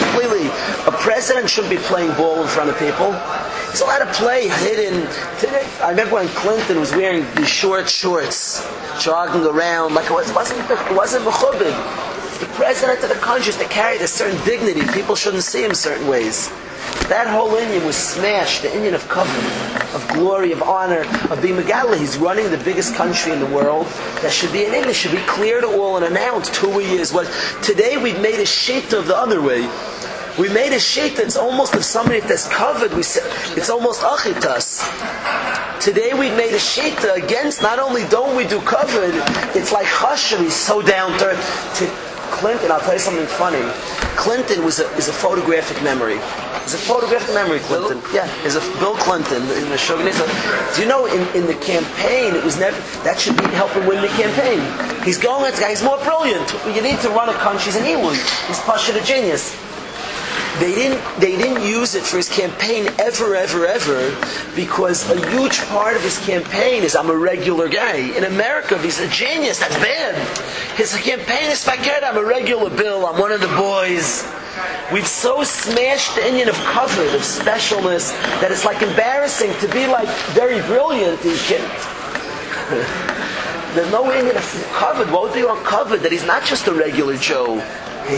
Completely. 0.08 0.46
A 0.86 0.92
president 0.92 1.50
shouldn't 1.50 1.70
be 1.70 1.82
playing 1.84 2.14
ball 2.14 2.40
in 2.40 2.48
front 2.48 2.70
of 2.70 2.78
people. 2.78 3.12
He's 3.70 3.82
allowed 3.82 4.06
to 4.06 4.12
play 4.14 4.48
hidden. 4.48 5.06
I 5.82 5.90
remember 5.90 6.14
when 6.14 6.28
Clinton 6.28 6.80
was 6.80 6.92
wearing 6.92 7.26
these 7.34 7.50
short 7.50 7.88
shorts, 7.88 8.66
jogging 8.98 9.44
around 9.44 9.94
like 9.94 10.06
it 10.10 10.14
wasn't 10.14 10.70
it 10.70 10.96
wasn't. 10.96 11.24
The 11.26 12.46
president 12.56 13.02
of 13.02 13.10
the 13.10 13.16
country 13.16 13.50
is 13.50 13.58
to 13.58 13.64
carry 13.66 13.98
a 13.98 14.06
certain 14.06 14.42
dignity. 14.46 14.80
People 14.94 15.14
shouldn't 15.14 15.42
see 15.42 15.62
him 15.62 15.74
certain 15.74 16.08
ways. 16.08 16.50
That 17.08 17.26
whole 17.26 17.54
Indian 17.56 17.84
was 17.84 17.96
smashed, 17.96 18.62
the 18.62 18.72
Indian 18.72 18.94
of 18.94 19.08
covenant, 19.08 19.94
of 19.94 20.08
glory, 20.14 20.52
of 20.52 20.62
honor, 20.62 21.00
of 21.30 21.42
being 21.42 21.56
Megala. 21.56 21.98
He's 21.98 22.16
running 22.16 22.50
the 22.50 22.58
biggest 22.58 22.94
country 22.94 23.32
in 23.32 23.40
the 23.40 23.46
world. 23.46 23.86
That 24.22 24.32
should 24.32 24.52
be 24.52 24.64
an 24.64 24.74
Indian, 24.74 24.94
should 24.94 25.10
be 25.10 25.22
clear 25.26 25.60
to 25.60 25.66
all 25.66 25.96
and 25.96 26.04
announced 26.04 26.54
who 26.56 26.78
he 26.78 26.96
is. 26.96 27.12
What 27.12 27.26
today 27.62 27.96
we've 27.96 28.20
made 28.20 28.38
a 28.38 28.46
sheet 28.46 28.92
of 28.92 29.06
the 29.06 29.16
other 29.16 29.42
way. 29.42 29.68
We 30.38 30.48
made 30.48 30.72
a 30.72 30.78
sheet 30.80 31.16
that's 31.16 31.36
almost 31.36 31.74
of 31.74 31.84
somebody 31.84 32.20
that's 32.20 32.48
covered. 32.48 32.94
We 32.94 33.02
said 33.02 33.24
it's 33.58 33.68
almost 33.68 34.02
achitas. 34.02 34.80
Today 35.80 36.14
we've 36.14 36.36
made 36.36 36.54
a 36.54 36.58
sheet 36.58 36.96
against. 37.12 37.60
Not 37.60 37.78
only 37.78 38.06
don't 38.08 38.36
we 38.36 38.46
do 38.46 38.60
covered, 38.60 39.14
it's 39.56 39.72
like 39.72 39.86
chashav. 39.86 40.38
He's 40.38 40.54
so 40.54 40.80
down 40.80 41.18
to, 41.18 41.34
to 41.74 41.86
Clinton. 42.30 42.70
I'll 42.70 42.80
tell 42.80 42.94
you 42.94 43.00
something 43.00 43.26
funny. 43.26 43.60
Clinton 44.20 44.62
was 44.66 44.80
a, 44.80 44.86
is 44.96 45.08
a 45.08 45.14
photographic 45.14 45.82
memory. 45.82 46.20
It's 46.60 46.74
a 46.74 46.78
photographic 46.78 47.34
memory, 47.34 47.58
Clinton. 47.60 48.00
Bill? 48.00 48.14
Yeah, 48.14 48.44
is 48.44 48.54
a 48.54 48.60
Bill 48.76 48.94
Clinton 48.94 49.40
in 49.56 49.70
the 49.70 49.78
Shogunate. 49.78 50.12
Do 50.76 50.82
you 50.82 50.86
know 50.86 51.06
in, 51.06 51.26
in 51.34 51.46
the 51.46 51.54
campaign 51.54 52.34
it 52.36 52.44
was 52.44 52.58
never 52.60 52.76
that 53.00 53.18
should 53.18 53.38
be 53.38 53.48
helping 53.56 53.86
win 53.86 54.02
the 54.02 54.12
campaign. 54.20 54.60
He's 55.04 55.16
going 55.16 55.46
at 55.46 55.54
the 55.54 55.62
guy. 55.62 55.70
He's 55.70 55.82
more 55.82 55.96
brilliant. 56.04 56.44
You 56.68 56.82
need 56.82 57.00
to 57.00 57.08
run 57.08 57.30
a 57.30 57.38
country. 57.40 57.72
He's 57.72 57.76
an 57.76 57.86
Eloi. 57.86 58.12
He's 58.44 58.60
Pasha 58.60 58.92
the 58.92 59.00
genius. 59.00 59.56
They 60.58 60.74
didn't, 60.74 61.20
they 61.20 61.36
didn't 61.36 61.62
use 61.64 61.94
it 61.94 62.02
for 62.02 62.16
his 62.16 62.28
campaign 62.28 62.88
ever, 62.98 63.34
ever, 63.34 63.66
ever, 63.66 64.10
because 64.54 65.08
a 65.10 65.30
huge 65.30 65.60
part 65.68 65.96
of 65.96 66.02
his 66.02 66.18
campaign 66.18 66.82
is 66.82 66.96
I'm 66.96 67.08
a 67.08 67.16
regular 67.16 67.68
guy. 67.68 67.96
In 67.96 68.24
America, 68.24 68.76
he's 68.78 69.00
a 69.00 69.08
genius, 69.08 69.60
that's 69.60 69.76
bad. 69.76 70.16
His 70.76 70.94
campaign 70.96 71.50
is 71.50 71.64
forget 71.64 72.04
I'm 72.04 72.16
a 72.16 72.24
regular 72.24 72.68
Bill, 72.68 73.06
I'm 73.06 73.18
one 73.18 73.32
of 73.32 73.40
the 73.40 73.48
boys. 73.48 74.26
We've 74.92 75.06
so 75.06 75.44
smashed 75.44 76.16
the 76.16 76.26
Indian 76.26 76.48
of 76.48 76.56
cover, 76.56 77.04
of 77.04 77.22
specialness, 77.22 78.10
that 78.40 78.50
it's 78.50 78.64
like 78.64 78.82
embarrassing 78.82 79.52
to 79.60 79.68
be 79.72 79.86
like 79.86 80.08
very 80.34 80.60
brilliant. 80.66 81.20
He 81.20 81.36
can. 81.46 81.62
There's 83.74 83.90
no 83.92 84.12
Indian 84.12 84.36
of 84.36 84.68
covered. 84.72 85.10
What 85.10 85.22
would 85.22 85.32
be 85.32 85.46
uncovered? 85.46 86.00
That 86.00 86.10
he's 86.10 86.26
not 86.26 86.44
just 86.44 86.66
a 86.66 86.74
regular 86.74 87.16
Joe 87.16 87.64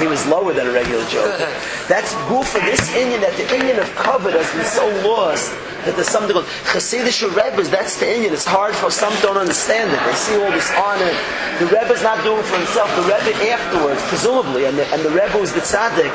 he 0.00 0.06
was 0.06 0.24
lower 0.26 0.52
than 0.52 0.66
a 0.68 0.72
regular 0.72 1.04
Joe. 1.06 1.26
That's 1.88 2.14
goof 2.28 2.48
for 2.48 2.60
this 2.60 2.92
Indian, 2.94 3.20
that 3.20 3.36
the 3.36 3.46
Indian 3.54 3.78
of 3.78 3.88
covered 3.94 4.34
has 4.34 4.48
been 4.54 4.64
so 4.64 4.86
lost 5.08 5.52
that 5.84 5.96
there's 5.96 6.08
something 6.08 6.32
called 6.32 6.46
Hasidic 6.70 7.26
Rebbe's, 7.34 7.68
that's 7.68 7.98
the 7.98 8.06
Indian. 8.06 8.32
It's 8.32 8.46
hard 8.46 8.74
for 8.74 8.90
some 8.90 9.12
don't 9.18 9.36
understand 9.36 9.90
it. 9.90 9.98
They 10.06 10.14
see 10.14 10.38
all 10.38 10.50
this 10.54 10.70
honor. 10.78 11.10
The 11.58 11.66
Rebbe's 11.74 12.06
not 12.06 12.22
doing 12.22 12.38
it 12.38 12.46
for 12.46 12.56
himself. 12.56 12.86
The 12.94 13.02
Rebbe 13.10 13.34
afterwards, 13.50 14.00
presumably, 14.06 14.66
and 14.66 14.78
the, 14.78 14.86
and 14.94 15.02
the 15.02 15.10
Rebbe 15.10 15.34
was 15.38 15.52
the 15.52 15.60
tzaddik, 15.60 16.14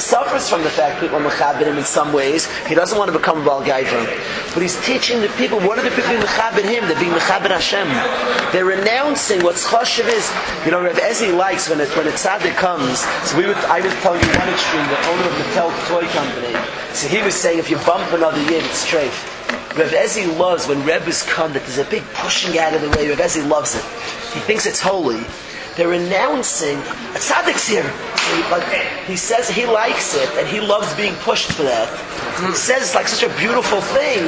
suffers 0.00 0.48
from 0.48 0.62
the 0.62 0.70
fact 0.70 1.00
people 1.00 1.16
are 1.16 1.24
mechabit 1.24 1.66
him 1.66 1.78
in 1.78 1.84
some 1.84 2.12
ways. 2.12 2.46
He 2.66 2.74
doesn't 2.74 2.98
want 2.98 3.12
to 3.12 3.18
become 3.18 3.42
a 3.42 3.44
Baal 3.44 3.60
But 3.60 4.60
he's 4.60 4.78
teaching 4.84 5.20
the 5.20 5.28
people, 5.36 5.58
what 5.60 5.78
are 5.78 5.82
the 5.82 5.90
people 5.90 6.10
being 6.10 6.22
mechabit 6.22 6.64
him? 6.64 6.86
They're 6.88 7.00
being 7.00 7.12
mechabit 7.12 7.50
Hashem. 7.50 7.88
They're 8.52 8.64
renouncing 8.64 9.42
what 9.42 9.56
choshev 9.56 10.08
is. 10.08 10.30
You 10.64 10.72
know, 10.72 10.82
Rav 10.82 10.96
Ezi 10.96 11.36
likes 11.36 11.68
when, 11.68 11.80
it, 11.80 11.88
when 11.96 12.06
a 12.06 12.10
tzaddik 12.10 12.56
comes. 12.56 13.00
So 13.28 13.38
we 13.38 13.46
would, 13.46 13.56
I 13.68 13.80
was 13.80 13.92
telling 14.00 14.20
you 14.20 14.28
one 14.38 14.48
extreme, 14.48 14.86
the 14.88 15.00
owner 15.08 15.26
of 15.26 15.34
the 15.36 15.44
Mattel 15.44 15.70
toy 15.88 16.06
company. 16.14 16.52
So 16.94 17.08
he 17.08 17.22
was 17.22 17.34
saying, 17.34 17.58
if 17.58 17.70
you 17.70 17.76
bump 17.84 18.12
another 18.12 18.40
yid, 18.42 18.64
it's 18.64 18.78
straight. 18.78 19.12
Rav 19.76 19.92
Ezi 19.92 20.38
loves 20.38 20.66
when 20.66 20.84
Rebbe's 20.84 21.22
come 21.22 21.52
that 21.52 21.62
there's 21.62 21.78
a 21.78 21.84
big 21.90 22.02
pushing 22.14 22.58
out 22.58 22.72
of 22.74 22.80
the 22.80 22.90
way. 22.90 23.08
Rav 23.08 23.18
Ezi 23.18 23.46
loves 23.46 23.74
it. 23.74 23.84
He 24.32 24.40
thinks 24.40 24.64
it's 24.66 24.80
holy. 24.80 25.22
They're 25.76 25.92
announcing 25.92 26.78
a 26.78 27.20
tzaddik's 27.20 27.68
here. 27.68 27.84
He, 28.26 28.42
like, 28.50 28.66
he 29.06 29.16
says 29.16 29.48
he 29.48 29.66
likes 29.66 30.14
it 30.14 30.28
and 30.38 30.46
he 30.48 30.60
loves 30.60 30.92
being 30.94 31.14
pushed 31.16 31.52
for 31.52 31.62
that. 31.62 31.88
He 32.40 32.54
says 32.54 32.82
it's 32.82 32.94
like 32.94 33.08
such 33.08 33.22
a 33.22 33.32
beautiful 33.38 33.80
thing. 33.80 34.22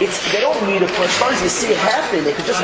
It's 0.00 0.20
they 0.32 0.40
don't 0.40 0.60
need 0.66 0.82
a 0.82 0.86
push. 0.86 1.12
As 1.12 1.20
long 1.20 1.32
as 1.32 1.42
you 1.42 1.48
see 1.48 1.72
it 1.72 1.78
happen, 1.78 2.24
they 2.24 2.32
can 2.32 2.46
just. 2.46 2.62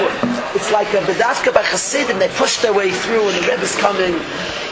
It's 0.57 0.73
like 0.73 0.89
a 0.95 1.01
bedafka 1.05 1.53
by 1.53 1.63
Hasidim. 1.63 2.19
They 2.19 2.29
push 2.29 2.59
their 2.59 2.73
way 2.73 2.91
through, 2.91 3.29
and 3.29 3.37
the 3.37 3.49
Rebbe's 3.49 3.77
coming. 3.77 4.15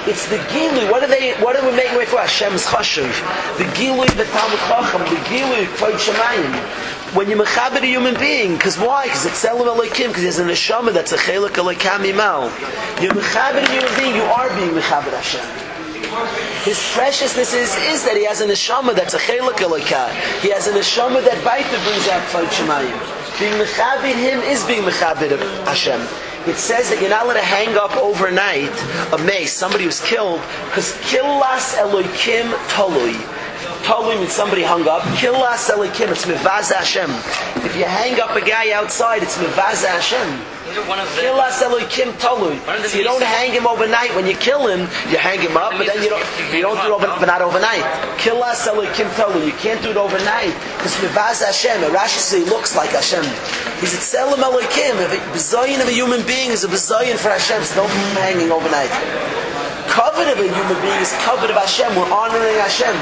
It's 0.06 0.28
the 0.28 0.36
gilui. 0.52 0.90
What 0.90 1.02
are 1.02 1.08
they? 1.08 1.34
What 1.44 1.56
are 1.56 1.64
we 1.68 1.76
making 1.76 1.98
way 1.98 2.06
for? 2.06 2.20
Hashem's 2.20 2.64
chashuv. 2.64 3.12
The 3.58 3.64
gilui, 3.76 4.08
the 4.16 4.24
talmud 4.32 4.60
chacham. 4.68 5.02
The 5.12 5.20
gilui, 5.28 5.66
kvod 5.76 5.98
shemayim 6.00 6.94
when 7.14 7.30
you 7.30 7.36
mechaber 7.36 7.80
a 7.80 7.86
human 7.86 8.14
being. 8.18 8.54
Because 8.54 8.78
why? 8.78 9.04
Because 9.04 9.26
it's 9.26 9.38
Selim 9.38 9.68
Elohim, 9.68 10.08
because 10.08 10.22
there's 10.22 10.38
a 10.38 10.44
neshama 10.44 10.92
that's 10.92 11.12
a 11.12 11.16
chelik 11.16 11.56
Elohim 11.56 12.14
imal. 12.14 12.50
You 13.00 13.10
mechaber 13.10 13.62
a 13.62 13.70
human 13.70 13.94
being, 13.98 14.14
you 14.16 14.22
are 14.22 14.48
being 14.56 14.70
mechaber 14.70 15.10
Hashem. 15.10 15.73
His 16.64 16.78
preciousness 16.92 17.54
is, 17.54 17.74
is 17.76 18.04
that 18.04 18.16
he 18.16 18.24
has 18.24 18.40
a 18.40 18.46
neshama 18.46 18.94
that's 18.94 19.14
a 19.14 19.18
chelik 19.18 19.60
Elohim. 19.60 20.10
He 20.40 20.50
has 20.50 20.66
a 20.66 20.72
neshama 20.72 21.24
that 21.24 21.38
baita 21.44 21.78
brings 21.84 22.08
out 22.08 22.22
Kvod 22.28 22.48
Shemayim. 22.48 23.38
Being 23.38 23.54
mechaber 23.54 24.14
him 24.14 24.40
is 24.40 24.64
being 24.64 24.82
mechaber 24.82 25.38
Hashem. 25.66 26.00
It 26.46 26.56
says 26.56 26.90
that 26.90 27.00
you're 27.00 27.10
not 27.10 27.24
allowed 27.24 27.34
to 27.34 27.40
hang 27.40 27.76
up 27.76 27.96
overnight 27.96 28.70
a 29.12 29.18
mace, 29.24 29.52
somebody 29.52 29.84
who's 29.84 30.00
killed, 30.00 30.40
because 30.68 30.92
killas 31.08 31.76
Elohim 31.78 32.52
tolui 32.68 33.33
Talim 33.84 34.16
and 34.24 34.30
somebody 34.32 34.62
hung 34.62 34.88
up, 34.88 35.02
Kilas 35.20 35.68
Elikim, 35.68 36.08
it's 36.08 36.24
Mivaz 36.24 36.72
Hashem. 36.72 37.12
If 37.68 37.76
you 37.76 37.84
hang 37.84 38.18
up 38.18 38.32
a 38.32 38.40
guy 38.40 38.72
outside, 38.72 39.22
it's 39.22 39.36
Mivaz 39.36 39.84
Hashem. 39.84 40.24
These 40.64 40.80
are 40.80 40.88
one 40.88 40.96
of 40.96 41.04
the. 41.12 41.20
Kilas 41.20 41.60
Elikim 41.60 42.16
Talui. 42.16 42.56
One 42.64 42.76
of 42.76 42.82
the 42.82 42.88
So 42.88 42.96
you 42.96 43.04
don't 43.04 43.22
hang 43.22 43.52
him 43.52 43.66
overnight. 43.66 44.16
When 44.16 44.24
you 44.24 44.40
kill 44.40 44.64
him, 44.72 44.88
you 45.12 45.20
hang 45.20 45.36
him 45.36 45.60
up, 45.60 45.76
but 45.76 45.84
then 45.84 46.00
you 46.00 46.08
don't, 46.08 46.24
you 46.48 46.64
don't 46.64 46.80
do 46.80 46.88
it 46.88 46.96
over, 46.96 47.12
but 47.20 47.28
not 47.28 47.44
overnight. 47.44 47.84
Kilas 48.16 48.64
Elikim 48.64 49.04
Talui. 49.20 49.44
You 49.44 49.56
can't 49.60 49.82
do 49.84 49.90
it 49.90 50.00
overnight. 50.00 50.56
Because 50.80 50.96
Mivaz 51.04 51.44
Hashem, 51.44 51.84
Rashi 51.92 52.24
says 52.24 52.40
he 52.40 52.48
looks 52.48 52.74
like 52.74 52.96
Hashem. 52.96 53.20
He's 53.84 53.92
a 53.92 54.00
Tselem 54.00 54.40
Elikim. 54.40 54.96
If 55.04 55.12
a 55.12 55.20
bizayin 55.36 55.84
of 55.84 55.88
a 55.88 55.92
human 55.92 56.24
being 56.24 56.56
is 56.56 56.64
a 56.64 56.68
bizayin 56.68 57.20
for 57.20 57.28
Hashem, 57.28 57.62
so 57.62 57.84
don't 57.84 57.92
keep 57.92 58.16
hanging 58.16 58.48
overnight. 58.48 58.88
Covet 59.92 60.32
of 60.32 60.40
a 60.40 60.48
human 60.48 60.80
being 60.80 61.00
is 61.04 61.12
covet 61.20 61.50
of 61.50 61.56
Hashem. 61.56 61.94
We're 61.94 62.10
honoring 62.10 62.56
Hashem. 62.64 62.96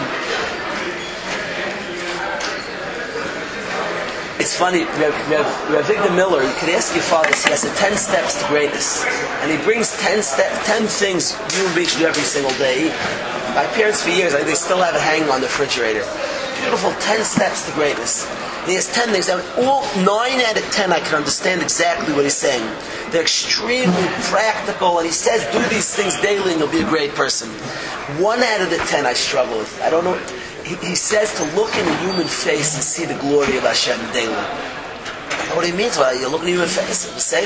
It's 4.42 4.58
funny, 4.58 4.82
Rav, 4.98 5.14
Rav 5.30 5.86
Avigdor 5.86 6.16
Miller, 6.16 6.42
you 6.42 6.52
could 6.58 6.70
ask 6.70 6.92
your 6.98 7.04
father, 7.06 7.28
he 7.28 7.54
has 7.54 7.62
a 7.62 7.72
10 7.76 7.96
steps 7.96 8.42
to 8.42 8.48
greatness. 8.48 9.06
And 9.38 9.52
he 9.52 9.56
brings 9.62 9.96
10, 10.02 10.20
step, 10.20 10.50
10 10.66 10.88
things 10.88 11.38
beings 11.76 11.92
should 11.92 12.00
do 12.00 12.06
every 12.06 12.26
single 12.26 12.50
day. 12.58 12.90
My 13.54 13.70
parents, 13.78 14.02
for 14.02 14.10
years, 14.10 14.32
they 14.32 14.54
still 14.54 14.82
have 14.82 14.96
it 14.96 15.00
hanging 15.00 15.30
on 15.30 15.42
the 15.42 15.46
refrigerator. 15.46 16.02
Beautiful 16.58 16.90
10 16.98 17.22
steps 17.22 17.70
to 17.70 17.72
greatness. 17.78 18.26
He 18.66 18.74
has 18.74 18.92
10 18.92 19.14
things. 19.14 19.28
And 19.28 19.38
all 19.62 19.86
9 20.02 20.06
out 20.10 20.58
of 20.58 20.66
10, 20.74 20.92
I 20.92 20.98
can 20.98 21.14
understand 21.14 21.62
exactly 21.62 22.12
what 22.12 22.24
he's 22.24 22.34
saying. 22.34 22.66
They're 23.12 23.22
extremely 23.22 24.08
practical, 24.26 24.98
and 24.98 25.06
he 25.06 25.14
says, 25.14 25.46
do 25.54 25.62
these 25.72 25.94
things 25.94 26.20
daily 26.20 26.50
and 26.50 26.58
you'll 26.58 26.74
be 26.74 26.82
a 26.82 26.90
great 26.90 27.14
person. 27.14 27.48
One 28.18 28.42
out 28.42 28.60
of 28.60 28.70
the 28.70 28.78
10 28.90 29.06
I 29.06 29.12
struggle 29.12 29.58
with. 29.58 29.70
I 29.82 29.88
don't 29.88 30.02
know. 30.02 30.18
He, 30.72 30.88
he 30.88 30.94
says 30.94 31.34
to 31.36 31.44
look 31.54 31.74
in 31.76 31.86
a 31.86 31.96
human 31.98 32.26
face 32.26 32.74
and 32.74 32.82
see 32.82 33.04
the 33.04 33.18
glory 33.20 33.58
of 33.58 33.64
Hashem 33.64 34.00
daily. 34.12 34.32
What 35.54 35.66
he 35.66 35.72
means 35.72 35.98
by 35.98 36.12
you 36.12 36.28
look 36.28 36.40
at 36.42 36.48
human 36.48 36.68
face. 36.68 37.12
Say 37.22 37.44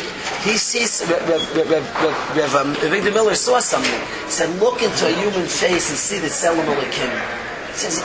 he 0.48 0.56
sees 0.56 1.02
Rav, 1.10 2.54
um, 2.54 2.74
Avigdor 2.76 3.12
Miller 3.12 3.34
saw 3.34 3.58
something. 3.58 4.00
He 4.26 4.30
said, 4.30 4.48
look 4.60 4.80
into 4.80 5.08
a 5.08 5.12
human 5.12 5.48
face 5.48 5.90
and 5.90 5.98
see 5.98 6.20
the 6.20 6.28
Tzelem 6.28 6.66
Elokim. 6.66 7.45
Says, 7.76 8.00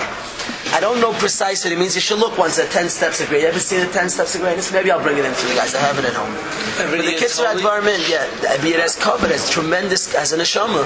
I 0.74 0.80
don't 0.80 1.00
know 1.00 1.14
precisely 1.14 1.72
what 1.72 1.78
it 1.78 1.80
means. 1.80 1.96
You 1.96 2.02
should 2.02 2.20
look 2.20 2.38
once 2.38 2.60
at 2.60 2.72
10 2.72 2.90
steps 2.90 3.22
of 3.22 3.28
greatness. 3.28 3.44
You 3.44 3.50
ever 3.50 3.60
seen 3.60 3.80
the 3.88 3.92
10 3.92 4.10
steps 4.10 4.36
of 4.36 4.42
greatness? 4.42 4.72
Maybe 4.72 4.92
I'll 4.92 5.02
bring 5.02 5.18
it 5.18 5.24
in 5.24 5.34
for 5.34 5.48
you 5.48 5.56
guys. 5.56 5.76
I 5.76 5.80
have 5.80 6.00
it 6.00 6.06
at 6.06 6.14
home. 6.14 6.32
But 6.92 7.04
the 7.04 7.16
Kitzur 7.16 7.48
Advarim, 7.48 7.88
yeah, 8.10 8.28
I 8.50 8.62
mean, 8.64 8.74
it 8.74 8.80
has 8.80 8.96
covered 8.96 9.32
as 9.32 9.50
tremendous, 9.50 10.16
as 10.16 10.32
an 10.32 10.40
neshama. 10.40 10.84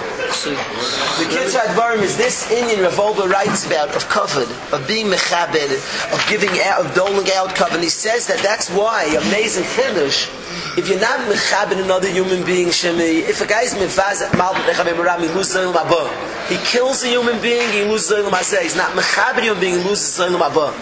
The 1.17 1.26
Kitzur 1.34 1.62
Advarim 1.62 2.02
is 2.02 2.17
this 2.17 2.50
Indian 2.52 2.82
Revolver 2.82 3.28
writes 3.28 3.65
about 3.65 3.95
of 3.95 4.08
covered, 4.10 4.50
of 4.74 4.88
being 4.88 5.08
mechabed, 5.08 5.69
of 6.13 6.26
giving 6.30 6.50
out, 6.62 6.86
of 6.86 6.93
doling 6.93 7.30
out 7.34 7.56
covered. 7.56 7.76
And 7.76 7.84
he 7.84 7.89
says 7.89 8.28
that 8.28 8.39
that's 8.39 8.69
why, 8.69 9.06
amazing 9.30 9.63
chiddush, 9.63 10.30
if 10.78 10.89
you're 10.89 11.00
not 11.00 11.19
mechabed 11.30 11.82
another 11.82 12.10
human 12.10 12.43
being, 12.45 12.67
Shemi, 12.67 13.21
if 13.21 13.41
a 13.41 13.48
guy's 13.48 13.74
mevaz 13.76 14.21
mal 14.38 14.54
mechabed 14.54 15.21
he 15.21 15.28
loses 15.30 15.56
zayil 15.56 15.74
mabah. 15.74 16.35
He 16.49 16.58
kills 16.58 17.03
a 17.03 17.08
human 17.08 17.41
being, 17.41 17.67
he 17.71 17.84
loses 17.84 18.12
zayil 18.12 18.29
mazeh. 18.29 18.62
He's 18.62 18.75
not 18.75 18.91
mechabed 18.91 19.39
a 19.39 19.41
human 19.41 19.60
being, 19.62 19.77
he 19.79 19.84
loses 19.84 20.17
zayil 20.17 20.38
mabah. 20.39 20.73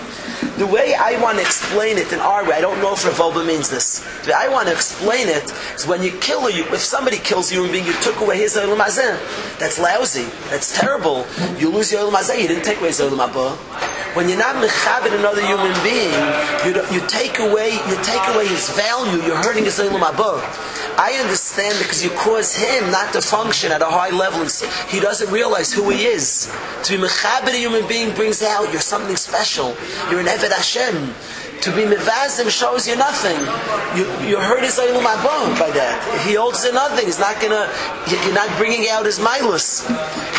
The 0.64 0.72
way 0.72 0.96
I 0.96 1.22
want 1.22 1.40
to 1.40 1.44
explain 1.44 1.98
it 1.98 2.14
in 2.14 2.20
our 2.20 2.48
way, 2.48 2.56
I 2.56 2.62
don't 2.62 2.80
know 2.80 2.94
if 2.94 3.04
Rav 3.04 3.20
Wolbe 3.20 3.46
means 3.46 3.70
this. 3.70 4.00
The 4.24 4.30
way 4.30 4.48
I 4.48 4.48
want 4.48 4.70
to 4.70 4.74
explain 4.74 5.28
it 5.28 5.52
is 5.76 5.86
when 5.86 6.02
you 6.02 6.12
kill 6.20 6.48
a, 6.48 6.52
if 6.52 6.80
somebody 6.80 7.18
kills 7.18 7.52
a 7.52 7.56
human 7.56 7.74
being, 7.74 7.86
you 7.86 7.92
took 8.00 8.22
away 8.22 8.38
his 8.38 8.56
Olam 8.56 8.80
Hazeh. 8.80 9.60
That's 9.60 9.78
lousy. 9.78 10.24
That's 10.50 10.80
terrible. 10.80 11.28
You 11.60 11.70
lose 11.70 11.92
your 11.92 12.10
Olam 12.10 12.16
Hazeh, 12.16 12.42
you 12.42 12.48
didn't 12.48 12.64
take 12.64 12.78
away 12.80 12.96
his 12.96 13.02
Olam 13.02 13.28
Haba. 13.28 13.58
When 14.16 14.30
you're 14.30 14.40
not 14.40 14.56
mechabit 14.56 15.12
another 15.20 15.46
human 15.46 15.74
being, 15.84 16.16
you, 16.64 16.72
you 16.96 17.06
take 17.10 17.40
away 17.40 17.74
you 17.74 17.98
take 18.04 18.24
away 18.34 18.48
his 18.48 18.70
value. 18.70 19.22
You're 19.28 19.44
hurting 19.44 19.66
his 19.66 19.80
Olam 19.80 20.00
Haba. 20.00 20.40
I 20.98 21.18
understand 21.20 21.76
because 21.80 22.04
you 22.04 22.12
cause 22.12 22.56
him 22.56 22.92
not 22.92 23.12
to 23.14 23.22
function 23.22 23.72
at 23.72 23.82
a 23.82 23.90
high 23.90 24.12
level. 24.12 24.42
And 24.42 24.52
he 24.88 25.00
doesn't 25.00 25.30
realize 25.32 25.74
who 25.74 25.90
he 25.90 26.06
is. 26.06 26.46
To 26.84 26.96
be 26.96 27.04
mechabit 27.04 27.54
a 27.54 27.58
human 27.58 27.88
being 27.88 28.14
brings 28.14 28.44
out 28.44 28.72
you're 28.72 28.80
something 28.80 29.16
special. 29.16 29.76
You're 30.10 30.20
an 30.20 30.28
Eved 30.28 30.53
Hashem. 30.54 31.14
To 31.64 31.72
be 31.72 31.84
mevazim 31.84 32.50
shows 32.50 32.88
you 32.88 32.98
nothing. 32.98 33.40
You, 33.96 34.04
you 34.28 34.36
hurt 34.36 34.64
his 34.64 34.76
Olam 34.78 35.00
Haba 35.00 35.58
by 35.58 35.72
that. 35.72 35.96
He 36.28 36.34
holds 36.36 36.66
to 36.66 36.74
nothing, 36.74 37.06
he's 37.06 37.20
not 37.20 37.40
gonna. 37.40 37.72
You're 38.12 38.36
not 38.36 38.52
bringing 38.58 38.90
out 38.90 39.06
his 39.06 39.18
milus. 39.20 39.88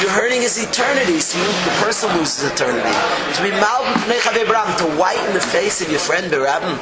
You're 0.03 0.11
hurting 0.13 0.43
his 0.43 0.63
eternity. 0.63 1.21
So 1.21 1.39
you, 1.39 1.47
the 1.65 1.77
person 1.81 2.13
loses 2.19 2.45
eternity. 2.45 2.93
To 3.37 3.41
be 3.41 3.57
malbim 3.57 4.05
pnei 4.05 4.21
chavei 4.21 4.45
b'ram, 4.45 4.69
to 4.79 4.87
whiten 5.01 5.33
the 5.33 5.41
face 5.41 5.81
of 5.81 5.89
your 5.89 6.01
friend 6.01 6.31
berabim, 6.31 6.77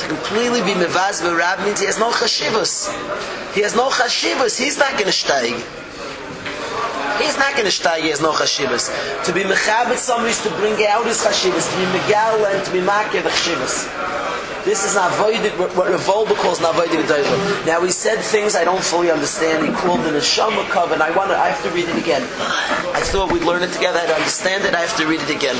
to 0.00 0.08
completely 0.08 0.62
be 0.62 0.74
mevaz 0.74 1.22
berabim 1.22 1.66
means 1.66 1.78
he 1.78 1.86
has 1.86 1.98
no 1.98 2.10
chashivas. 2.10 2.90
He 3.54 3.62
has 3.62 3.76
no 3.76 3.88
chashivas. 3.88 4.58
He's 4.58 4.78
not 4.78 4.98
gonna 4.98 5.14
steig. 5.14 5.62
He's 7.18 7.36
not 7.38 7.52
going 7.52 7.64
to 7.64 7.72
steig, 7.72 8.00
he 8.02 8.10
has 8.10 8.20
no 8.20 8.32
chashivas. 8.32 8.90
To 9.24 9.32
be 9.32 9.42
mechabit 9.42 9.96
somebody 9.96 10.30
is 10.30 10.42
to 10.42 10.50
bring 10.56 10.74
out 10.86 11.06
his 11.06 11.18
chashivas, 11.22 11.70
to 11.70 11.76
be 11.78 11.86
megal 11.98 12.44
and 12.52 12.64
to 12.64 12.72
be 12.72 12.80
makir 12.80 13.22
the 13.22 13.30
chashivas. 13.30 13.86
This 14.64 14.84
is 14.84 14.96
not 14.96 15.14
voided, 15.14 15.52
what 15.58 15.86
Revolba 15.86 16.34
calls 16.34 16.60
not 16.60 16.74
voided 16.74 17.06
v'doiva. 17.06 17.66
Now 17.66 17.80
he 17.82 17.92
said 17.92 18.18
things 18.18 18.56
I 18.56 18.64
don't 18.64 18.82
fully 18.82 19.12
understand. 19.12 19.64
He 19.64 19.72
called 19.72 20.00
it 20.00 20.14
a 20.14 20.18
neshama 20.18 20.64
kov, 20.64 20.92
and 20.92 21.02
I 21.02 21.16
want 21.16 21.30
to, 21.30 21.36
I 21.36 21.48
have 21.48 21.62
to 21.62 21.70
read 21.70 21.88
it 21.88 21.96
again. 21.96 22.22
I 22.92 23.00
thought 23.00 23.30
we'd 23.30 23.44
learn 23.44 23.62
it 23.62 23.72
together. 23.72 24.00
I 24.00 24.06
understand 24.12 24.64
it. 24.64 24.74
I 24.74 24.80
have 24.80 24.96
to 24.96 25.06
read 25.06 25.20
it 25.20 25.30
again. 25.30 25.56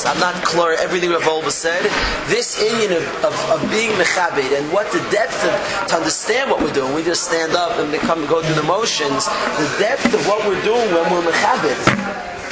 So 0.00 0.08
I'm 0.08 0.18
not 0.18 0.34
clear 0.42 0.80
everything 0.80 1.10
Revolba 1.10 1.50
said. 1.50 1.84
This 2.24 2.58
Indian 2.58 2.96
of, 2.96 3.04
of, 3.22 3.36
of 3.52 3.60
being 3.70 3.90
mechabed 4.00 4.56
and 4.56 4.72
what 4.72 4.90
the 4.92 5.04
depth 5.12 5.44
of, 5.44 5.88
to 5.88 5.96
understand 5.96 6.50
what 6.50 6.62
we're 6.62 6.72
doing. 6.72 6.94
We 6.94 7.04
just 7.04 7.24
stand 7.24 7.52
up 7.52 7.78
and 7.78 7.92
come 8.08 8.24
go 8.24 8.40
through 8.40 8.54
the 8.54 8.62
motions. 8.62 9.26
The 9.26 9.76
depth 9.78 10.14
of 10.14 10.26
what 10.26 10.48
we're 10.48 10.62
doing 10.64 10.88
when 10.94 11.04
we're 11.12 11.30
mechabed 11.30 11.76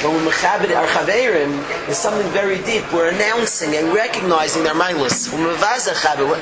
when 0.03 0.13
we're 0.13 0.31
mechabed 0.31 0.73
our 0.77 0.85
chaveirim 0.87 1.89
is 1.89 1.97
something 1.97 2.29
very 2.31 2.61
deep. 2.63 2.85
We're 2.93 3.09
announcing 3.09 3.75
and 3.75 3.93
recognizing 3.93 4.63
their 4.63 4.75
mindless. 4.75 5.33
When 5.33 5.43
we're 5.43 5.57
chavei, 5.57 6.39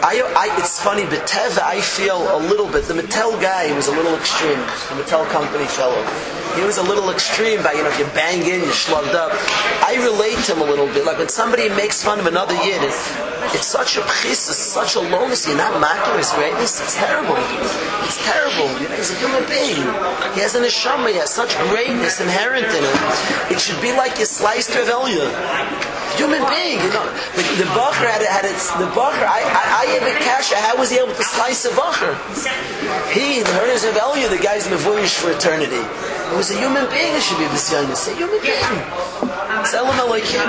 I, 0.00 0.22
I, 0.36 0.54
it's 0.62 0.80
funny, 0.80 1.04
but 1.04 1.26
Teva, 1.26 1.62
I 1.62 1.80
feel 1.80 2.22
a 2.30 2.38
little 2.38 2.70
bit. 2.70 2.84
The 2.84 2.94
Mattel 2.94 3.34
guy 3.42 3.74
was 3.74 3.88
a 3.88 3.92
little 3.92 4.14
extreme. 4.14 4.58
The 4.94 5.02
Mattel 5.02 5.26
company 5.30 5.66
fellow. 5.66 5.98
He 6.54 6.62
was 6.62 6.78
a 6.78 6.82
little 6.82 7.10
extreme 7.10 7.62
by, 7.62 7.72
you 7.72 7.82
know, 7.82 7.90
if 7.90 7.98
you 7.98 8.06
bang 8.14 8.40
in, 8.46 8.62
you're 8.62 8.72
slugged 8.72 9.14
up. 9.14 9.30
I 9.82 9.98
relate 9.98 10.38
to 10.46 10.54
him 10.54 10.62
a 10.62 10.64
little 10.64 10.86
bit. 10.86 11.04
Like 11.04 11.18
when 11.18 11.28
somebody 11.28 11.68
makes 11.68 12.02
fun 12.02 12.20
of 12.20 12.26
another 12.26 12.54
yid, 12.62 12.82
it's, 12.82 13.10
it's 13.54 13.66
such 13.66 13.96
a 13.96 14.00
pchis, 14.00 14.48
it's 14.50 14.56
such 14.56 14.94
a 14.94 15.00
lowness. 15.00 15.46
You're 15.46 15.56
not 15.56 15.78
mocking 15.80 16.16
his 16.16 16.30
greatness. 16.32 16.80
It's 16.80 16.94
terrible. 16.94 17.34
It's 18.06 18.22
terrible. 18.24 18.70
You 18.80 18.88
know, 18.88 18.96
he's 18.96 19.10
a 19.10 19.18
human 19.18 19.42
being. 19.50 19.82
He 20.34 20.40
has 20.46 20.54
an 20.54 20.62
neshama. 20.62 21.10
He 21.10 21.18
has 21.18 21.34
such 21.34 21.56
greatness 21.74 22.20
inherent 22.20 22.66
in 22.66 22.82
him. 22.86 22.98
It 23.50 23.60
should 23.60 23.80
be 23.82 23.92
like 23.92 24.18
you 24.18 24.26
sliced 24.26 24.70
Revelia 24.74 25.26
human 26.16 26.42
being, 26.48 26.78
you 26.80 26.90
know. 26.94 27.04
The, 27.36 27.42
the 27.60 27.68
Bacher 27.76 28.08
had, 28.08 28.22
had 28.22 28.44
its, 28.44 28.70
the 28.78 28.88
Bacher, 28.96 29.26
I, 29.26 29.42
I, 29.42 29.62
I 29.82 29.84
have 29.98 30.06
a 30.06 30.14
kasha, 30.24 30.56
how 30.56 30.76
was 30.76 30.90
he 30.90 30.98
able 30.98 31.14
to 31.14 31.24
slice 31.24 31.64
a 31.64 31.70
Bacher? 31.70 32.14
He, 33.12 33.42
the 33.42 33.52
Herders 33.52 33.84
of 33.84 33.96
Elia, 33.96 34.28
the 34.28 34.38
guy's 34.38 34.66
Mevuyish 34.68 35.18
for 35.18 35.30
eternity. 35.30 35.82
It 36.28 36.36
was 36.36 36.50
a 36.50 36.58
human 36.60 36.84
being 36.92 37.12
that 37.16 37.24
should 37.24 37.40
be 37.40 37.48
Visyonis, 37.48 38.04
a 38.06 38.14
human 38.14 38.38
being. 38.44 38.78
Selim 39.64 39.96
like 40.12 40.28
him. 40.28 40.46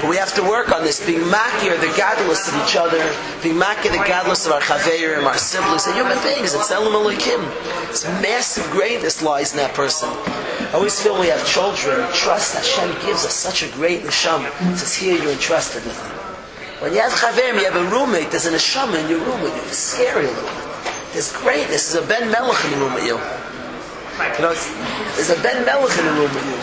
But 0.00 0.08
we 0.08 0.16
have 0.16 0.32
to 0.34 0.42
work 0.42 0.70
on 0.70 0.84
this, 0.84 1.04
being 1.04 1.26
makir, 1.26 1.74
the 1.80 1.90
gadlus 1.98 2.46
of 2.48 2.54
each 2.62 2.76
other, 2.76 3.02
being 3.42 3.56
makir, 3.56 3.90
the 3.90 4.02
gadlus 4.06 4.46
of 4.46 4.52
our 4.52 4.60
chaveirim, 4.60 5.26
our 5.26 5.36
siblings, 5.36 5.84
the 5.84 5.92
human 5.92 6.16
beings, 6.22 6.54
it's 6.54 6.68
Selim 6.68 6.94
like 7.04 7.20
him. 7.20 7.42
It's 7.90 8.04
massive 8.22 8.64
greatness 8.70 9.22
lies 9.22 9.52
in 9.52 9.58
that 9.58 9.74
person. 9.74 10.08
I 10.08 10.72
always 10.74 11.00
feel 11.00 11.18
we 11.18 11.28
have 11.28 11.44
children, 11.46 12.06
trust 12.14 12.54
Hashem 12.54 12.90
gives 13.04 13.26
us 13.26 13.34
such 13.34 13.62
a 13.62 13.68
great 13.74 14.02
neshama. 14.02 14.48
It 14.72 14.78
says 14.78 14.94
here 14.94 15.20
you're 15.20 15.32
entrusted 15.32 15.84
with 15.84 15.98
him. 15.98 16.12
When 16.80 16.92
you 16.92 17.00
have 17.00 17.12
chaverim, 17.12 17.58
you 17.58 17.64
have 17.64 17.76
a 17.76 17.90
roommate, 17.90 18.30
there's 18.30 18.46
a 18.46 18.52
neshama 18.52 19.02
in 19.02 19.10
your 19.10 19.20
room 19.20 19.42
with 19.42 19.54
you. 19.54 19.62
It's 19.62 19.78
scary 19.78 20.26
a 20.26 20.28
little 20.28 20.42
bit. 20.42 20.66
There's 21.12 21.32
greatness. 21.32 21.92
There's 21.92 22.04
a 22.04 22.08
Ben 22.08 22.30
Melech 22.30 22.62
in 22.66 22.72
the 22.72 22.76
room 22.76 22.94
with 22.94 23.06
you. 23.06 23.16
You 24.16 24.42
know, 24.42 24.50
it's, 24.50 24.72
there's 25.16 25.28
a 25.28 25.42
Ben 25.42 25.64
Melech 25.66 25.98
in 25.98 26.06
the 26.06 26.12
room 26.12 26.32
with 26.32 26.46
you. 26.46 26.56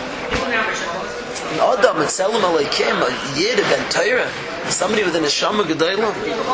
An 1.54 1.60
Adam, 1.60 2.02
and 2.02 2.10
Tzelem 2.10 2.42
Elokim, 2.42 2.98
a 2.98 3.40
Yid, 3.40 3.60
a 3.60 3.62
Ben 3.64 3.90
Torah. 3.92 4.53
Somebody 4.70 5.04
with 5.04 5.16
an 5.16 5.24
neshama 5.24 5.64
gedolim. 5.64 6.02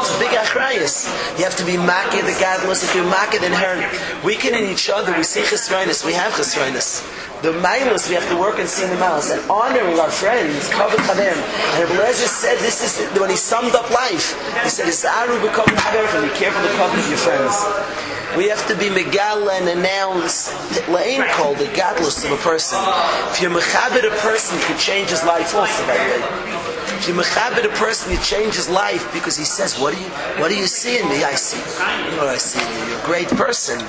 It's 0.01 0.15
a 0.15 0.19
big 0.19 0.31
achrayus. 0.31 1.07
You 1.37 1.43
have 1.45 1.55
to 1.57 1.65
be 1.65 1.73
makir 1.73 2.25
the 2.25 2.33
gadlus. 2.33 2.83
If 2.83 2.93
you're 2.95 3.05
makir, 3.05 3.39
then 3.39 3.53
her. 3.53 4.23
We 4.23 4.35
can 4.35 4.53
in 4.55 4.69
each 4.69 4.89
other. 4.89 5.15
We 5.15 5.23
see 5.23 5.41
chesroinus. 5.41 6.03
We 6.05 6.13
have 6.13 6.33
chesroinus. 6.33 7.01
The 7.41 7.53
milas 7.53 8.09
we 8.09 8.15
have 8.15 8.27
to 8.29 8.37
work 8.37 8.59
and 8.59 8.67
see 8.67 8.85
the 8.85 8.95
milas. 8.95 9.31
And 9.31 9.41
honoring 9.49 9.99
our 9.99 10.11
friends, 10.11 10.69
kavod 10.69 10.99
chavim. 11.07 11.37
And 11.79 11.89
Rebbe 11.91 12.13
said 12.13 12.57
this 12.59 12.83
is 12.83 13.19
when 13.19 13.29
he 13.29 13.37
summed 13.37 13.73
up 13.75 13.89
life. 13.91 14.35
He 14.63 14.69
said, 14.69 14.87
"Isaru 14.87 15.39
b'kavod 15.39 15.77
chavim. 15.77 16.21
Be 16.23 16.37
careful 16.37 16.61
the 16.61 16.69
kavod 16.69 16.99
of 16.99 17.09
your 17.09 17.17
friends." 17.17 17.55
We 18.37 18.47
have 18.49 18.67
to 18.67 18.75
be 18.75 18.89
megal 18.89 19.49
and 19.49 19.67
announce 19.69 20.51
la'im 20.85 21.27
called 21.31 21.57
the 21.57 21.65
gadlus 21.65 22.23
of 22.25 22.31
a 22.31 22.37
person. 22.37 22.77
If 23.31 23.41
you're 23.41 23.49
mechabit 23.49 24.05
a 24.05 24.15
person, 24.21 24.59
you 24.59 24.65
can 24.65 24.77
change 24.77 25.09
his 25.09 25.23
life 25.23 25.55
also, 25.55 25.87
by 25.87 25.97
the 25.97 26.03
way. 26.03 26.78
If 26.99 27.07
you 27.07 27.13
mechabit 27.13 27.63
a 27.63 27.69
person, 27.79 28.11
you 28.11 28.19
change 28.19 28.55
his 28.55 28.67
life 28.67 29.07
because 29.13 29.37
he 29.37 29.45
says, 29.45 29.79
"What 29.79 29.95
do 29.95 29.99
you, 30.01 30.09
what 30.39 30.49
do 30.49 30.57
you 30.57 30.67
see 30.67 30.99
in 30.99 31.07
me? 31.07 31.23
I 31.23 31.33
see. 31.33 31.63
You 32.11 32.17
know 32.17 32.25
what 32.25 32.35
I 32.35 32.37
see 32.37 32.59
in 32.59 32.67
you. 32.75 32.91
You're 32.91 32.99
a 32.99 33.05
great 33.05 33.29
person." 33.29 33.79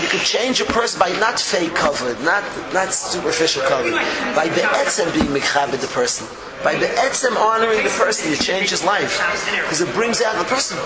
You 0.00 0.08
can 0.08 0.20
change 0.20 0.62
a 0.62 0.64
person 0.64 0.98
by 0.98 1.10
not 1.20 1.38
fake 1.38 1.74
covered, 1.74 2.18
not 2.24 2.42
not 2.72 2.94
superficial 2.94 3.62
covered, 3.68 3.92
by 4.34 4.48
the 4.48 4.62
etzem 4.80 5.12
being 5.12 5.28
mechabit 5.28 5.80
the 5.80 5.88
person. 5.88 6.26
By 6.66 6.74
the 6.74 6.86
etzem 6.98 7.36
honoring 7.36 7.84
the 7.84 7.90
person, 7.90 8.28
you 8.28 8.36
change 8.36 8.70
his 8.70 8.82
life 8.82 9.22
because 9.62 9.80
it 9.80 9.94
brings 9.94 10.20
out 10.20 10.34
the 10.36 10.48
person. 10.50 10.76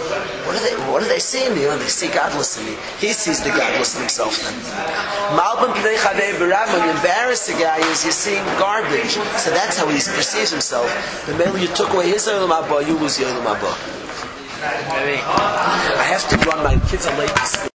What 0.44 0.52
do 0.52 0.60
they? 0.60 0.76
What 0.92 1.00
do 1.00 1.08
they 1.08 1.18
see 1.18 1.46
in 1.46 1.54
me? 1.54 1.64
Oh, 1.68 1.78
they 1.78 1.88
see 1.88 2.08
gadlus 2.08 2.60
in 2.60 2.66
me. 2.66 2.76
He 2.98 3.14
sees 3.14 3.42
the 3.42 3.48
gadlus 3.48 3.96
in 3.96 4.02
himself. 4.02 4.36
Then, 4.44 4.52
malbim 5.40 5.72
pnei 5.80 5.96
chavei. 5.96 6.36
When 6.38 6.84
you 6.84 6.90
embarrass 6.90 7.48
a 7.48 7.54
guy, 7.54 7.78
is 7.78 8.04
you're 8.04 8.12
seeing 8.12 8.44
garbage. 8.60 9.16
So 9.40 9.48
that's 9.56 9.78
how 9.78 9.88
he 9.88 9.94
perceives 9.94 10.50
himself. 10.50 10.86
The 11.24 11.32
minute 11.38 11.62
you 11.62 11.68
took 11.68 11.88
away 11.94 12.10
his 12.10 12.28
olam 12.28 12.52
haba, 12.52 12.86
you 12.86 12.98
lose 12.98 13.18
your 13.18 13.30
olam 13.30 13.56
haba. 13.56 13.72
I 15.96 16.04
have 16.12 16.28
to 16.28 16.36
run. 16.46 16.62
My 16.62 16.76
kids 16.90 17.06
are 17.06 17.16
late 17.16 17.30
to 17.30 17.46
school. 17.46 17.70